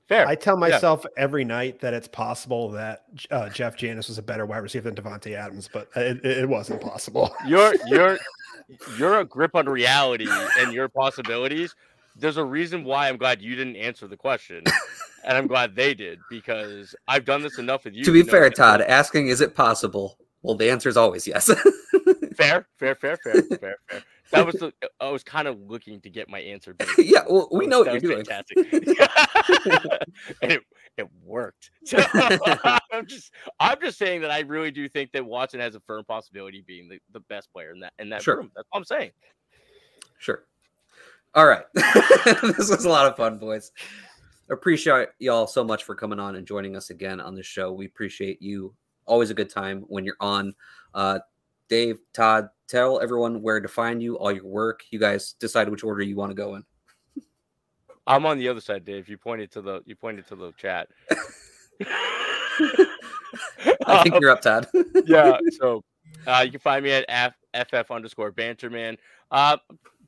[0.08, 0.28] Fair.
[0.28, 1.24] I tell myself yeah.
[1.24, 5.02] every night that it's possible that uh, Jeff Janis was a better wide receiver than
[5.02, 7.34] Davante Adams, but it, it wasn't possible.
[7.48, 8.20] You're you're
[8.98, 10.28] you're a grip on reality
[10.60, 11.76] and your possibilities.
[12.16, 14.64] There's a reason why I'm glad you didn't answer the question,
[15.26, 18.04] and I'm glad they did because I've done this enough with you.
[18.04, 20.18] To be fair, Todd, asking is it possible?
[20.42, 21.46] Well, the answer is always yes.
[22.36, 26.10] fair, fair, fair, fair, fair, fair that was the I was kind of looking to
[26.10, 26.74] get my answer.
[26.76, 26.90] Back.
[26.98, 28.26] yeah, well, we know what you're doing.
[28.26, 28.58] Fantastic.
[30.42, 30.62] and it,
[30.98, 31.72] it worked.
[31.86, 32.04] So,
[32.92, 36.04] I'm just I'm just saying that I really do think that Watson has a firm
[36.06, 38.38] possibility of being the, the best player in that in that sure.
[38.38, 38.52] room.
[38.56, 39.12] That's all I'm saying.
[40.20, 40.44] Sure.
[41.34, 41.64] All right.
[41.74, 43.72] this was a lot of fun, boys.
[44.50, 47.72] Appreciate y'all so much for coming on and joining us again on the show.
[47.72, 48.76] We appreciate you.
[49.06, 50.54] Always a good time when you're on.
[50.94, 51.20] Uh,
[51.70, 54.84] Dave, Todd, tell everyone where to find you, all your work.
[54.90, 56.64] You guys decide which order you want to go in.
[58.08, 59.10] I'm on the other side, Dave.
[59.10, 60.88] You pointed to the you pointed to the chat.
[63.86, 64.68] I think you're up, Todd.
[65.06, 65.38] yeah.
[65.60, 65.84] So
[66.26, 67.36] uh, you can find me at F-
[67.70, 68.98] ff underscore banterman.
[69.30, 69.58] Uh,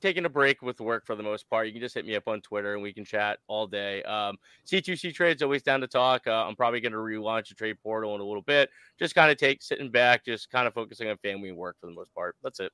[0.04, 1.66] taking a break with work for the most part.
[1.66, 4.04] You can just hit me up on Twitter and we can chat all day.
[4.04, 4.38] Um,
[4.68, 6.28] C2C trades always down to talk.
[6.28, 8.70] Uh, I'm probably going to relaunch a trade portal in a little bit.
[8.99, 11.88] Just kind of take sitting back, just kind of focusing on family and work for
[11.88, 12.36] the most part.
[12.43, 12.74] That's it.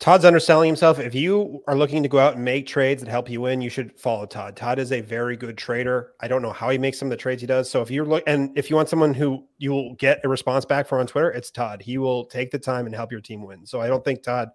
[0.00, 0.98] Todd's underselling himself.
[0.98, 3.70] If you are looking to go out and make trades that help you win, you
[3.70, 4.56] should follow Todd.
[4.56, 6.12] Todd is a very good trader.
[6.20, 7.70] I don't know how he makes some of the trades he does.
[7.70, 10.64] So if you're look and if you want someone who you will get a response
[10.64, 11.80] back from on Twitter, it's Todd.
[11.80, 13.64] He will take the time and help your team win.
[13.64, 14.50] So I don't think Todd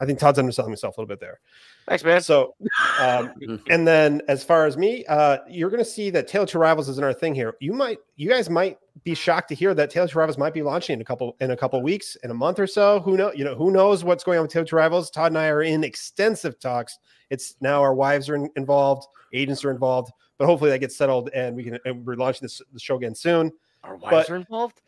[0.00, 1.40] I think Todd's underselling himself a little bit there.
[1.86, 2.20] Thanks, man.
[2.20, 2.54] So,
[3.00, 3.32] um,
[3.70, 6.58] and then as far as me, uh, you're going to see that Tale of Two
[6.58, 7.54] Rivals is another thing here.
[7.60, 10.52] You might, you guys might be shocked to hear that Tale of Two Rivals might
[10.52, 13.00] be launching in a couple in a couple weeks, in a month or so.
[13.00, 13.32] Who know?
[13.32, 15.10] You know, who knows what's going on with Tale of Two Rivals?
[15.10, 16.98] Todd and I are in extensive talks.
[17.30, 21.30] It's now our wives are in, involved, agents are involved, but hopefully that gets settled
[21.34, 21.78] and we can.
[21.84, 23.52] And we're launching this the show again soon.
[23.84, 24.80] Our wives but- are involved.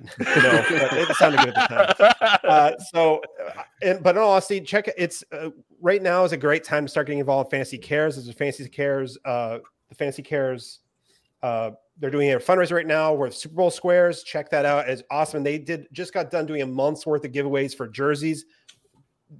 [0.18, 2.38] no, it sounded good at the time.
[2.42, 4.94] Uh, so, uh, and, but in all check it.
[4.96, 8.16] It's uh, right now is a great time to start getting involved in Fantasy Cares.
[8.16, 10.80] There's a Fantasy Cares, uh, the Fantasy Cares.
[11.42, 14.22] Uh, they're doing a fundraiser right now with Super Bowl squares.
[14.22, 14.88] Check that out.
[14.88, 15.38] It's awesome.
[15.38, 18.46] And they did just got done doing a month's worth of giveaways for jerseys.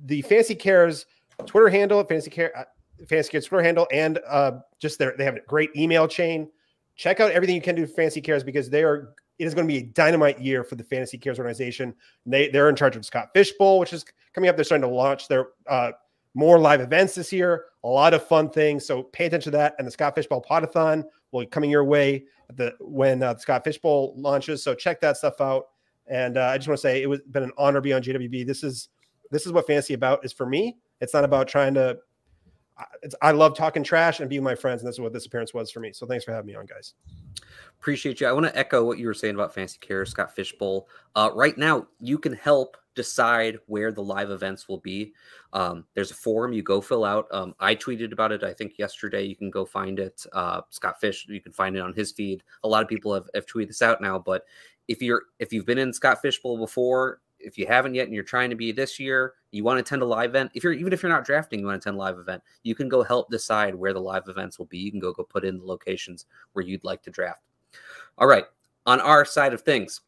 [0.05, 1.07] The Fantasy Cares
[1.47, 2.65] Twitter handle, Fantasy Care, uh,
[3.09, 6.51] Fantasy Cares Twitter handle, and uh, just their they have a great email chain.
[6.97, 9.67] Check out everything you can do for Fantasy Cares because they are it is going
[9.67, 11.95] to be a dynamite year for the Fantasy Cares organization.
[12.27, 14.57] They they're in charge of Scott Fishbowl, which is coming up.
[14.57, 15.93] They're starting to launch their uh,
[16.35, 17.65] more live events this year.
[17.83, 18.85] A lot of fun things.
[18.85, 19.77] So pay attention to that.
[19.79, 23.65] And the Scott Fishbowl Podathon will be coming your way the when uh, the Scott
[23.65, 24.63] Fishbowl launches.
[24.63, 25.69] So check that stuff out.
[26.07, 28.03] And uh, I just want to say it was been an honor to be on
[28.03, 28.47] JWB.
[28.47, 28.91] This is
[29.31, 30.77] this is what fantasy about is for me.
[31.01, 31.99] It's not about trying to.
[32.79, 32.85] I-
[33.23, 35.71] I love talking trash and being my friends, and this is what this appearance was
[35.71, 35.93] for me.
[35.93, 36.95] So thanks for having me on, guys.
[37.79, 38.27] Appreciate you.
[38.27, 40.89] I want to echo what you were saying about Fancy Care, Scott Fishbowl.
[41.15, 45.15] Uh, right now, you can help decide where the live events will be.
[45.53, 47.27] Um, there's a form you go fill out.
[47.31, 49.23] Um, I tweeted about it, I think yesterday.
[49.23, 50.25] You can go find it.
[50.33, 52.43] Uh, Scott Fish, you can find it on his feed.
[52.65, 54.45] A lot of people have, have tweeted this out now, but
[54.89, 58.23] if you're if you've been in Scott Fishbowl before, if you haven't yet and you're
[58.23, 60.51] trying to be this year, you want to attend a live event.
[60.55, 62.75] If you're even if you're not drafting, you want to attend a live event, you
[62.75, 64.79] can go help decide where the live events will be.
[64.79, 67.43] You can go go put in the locations where you'd like to draft.
[68.19, 68.45] All right.
[68.87, 70.01] On our side of things,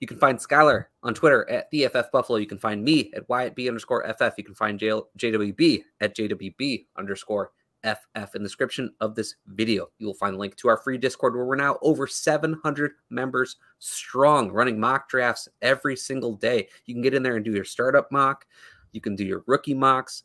[0.00, 2.38] you can find Schuyler on Twitter at the FF Buffalo.
[2.38, 4.34] You can find me at Wyatt B underscore FF.
[4.36, 7.52] You can find JWB at JWB underscore
[7.86, 9.88] FF in the description of this video.
[9.98, 13.56] You will find a link to our free Discord where we're now over 700 members
[13.78, 16.68] strong, running mock drafts every single day.
[16.86, 18.46] You can get in there and do your startup mock.
[18.92, 20.24] You can do your rookie mocks,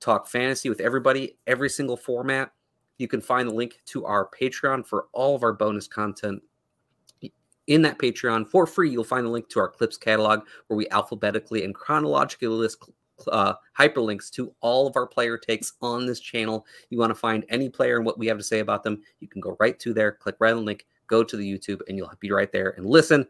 [0.00, 2.50] talk fantasy with everybody, every single format.
[2.98, 6.42] You can find the link to our Patreon for all of our bonus content.
[7.66, 10.88] In that Patreon for free, you'll find the link to our clips catalog where we
[10.90, 12.78] alphabetically and chronologically list
[13.28, 16.66] uh, hyperlinks to all of our player takes on this channel.
[16.90, 19.28] You want to find any player and what we have to say about them, you
[19.28, 21.96] can go right to there, click right on the link, go to the YouTube, and
[21.96, 23.26] you'll be right there and listen.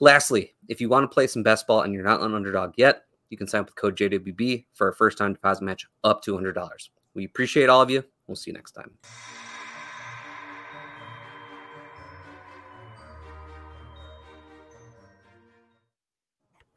[0.00, 3.04] Lastly, if you want to play some best ball and you're not on underdog yet,
[3.30, 6.36] you can sign up with code JWB for a first time deposit match up to
[6.36, 6.68] $100.
[7.14, 8.04] We appreciate all of you.
[8.26, 8.90] We'll see you next time.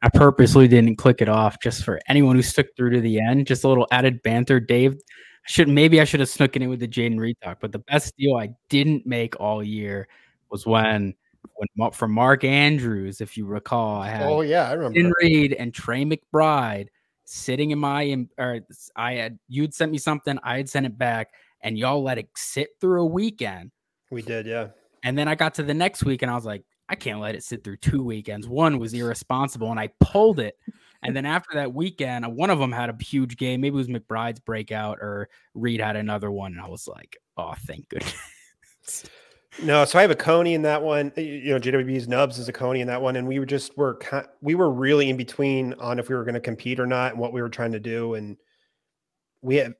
[0.06, 3.44] I purposely didn't click it off just for anyone who stuck through to the end.
[3.48, 4.60] Just a little added banter.
[4.60, 7.58] Dave, I should maybe I should have snuck it in with the Jayden Reed talk,
[7.60, 10.06] but the best deal I didn't make all year
[10.48, 11.12] was when
[11.56, 14.96] when for Mark Andrews, if you recall, I had Oh yeah, I remember.
[14.96, 16.86] Jayden Reed and Trey McBride
[17.24, 18.60] sitting in my or
[18.94, 21.30] I had you'd sent me something, I had sent it back,
[21.62, 23.72] and y'all let it sit through a weekend.
[24.12, 24.68] We did, yeah.
[25.02, 27.34] And then I got to the next week and I was like, I can't let
[27.34, 28.48] it sit through two weekends.
[28.48, 30.58] One was irresponsible and I pulled it.
[31.02, 33.60] And then after that weekend, uh, one of them had a huge game.
[33.60, 36.52] Maybe it was McBride's breakout or Reed had another one.
[36.52, 38.14] And I was like, oh, thank goodness.
[39.62, 41.12] No, so I have a Coney in that one.
[41.16, 43.98] You know, JWB's Nubs is a Coney in that one, and we were just were
[44.42, 47.20] we were really in between on if we were going to compete or not, and
[47.20, 48.14] what we were trying to do.
[48.14, 48.36] And
[49.40, 49.74] we have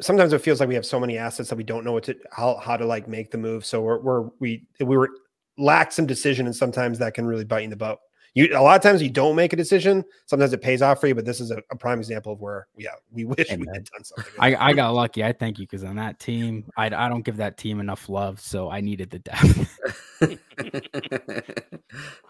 [0.00, 2.16] sometimes it feels like we have so many assets that we don't know what to
[2.32, 3.64] how how to like make the move.
[3.64, 5.10] So we're, we're we we were
[5.58, 7.98] lacked some decision, and sometimes that can really bite you in the butt.
[8.34, 10.04] You a lot of times you don't make a decision.
[10.26, 12.66] Sometimes it pays off for you, but this is a, a prime example of where
[12.76, 14.34] yeah we wish Hey, we had done something.
[14.38, 15.24] I, I got lucky.
[15.24, 18.38] I thank you because on that team, I, I don't give that team enough love.
[18.38, 19.78] So I needed the depth.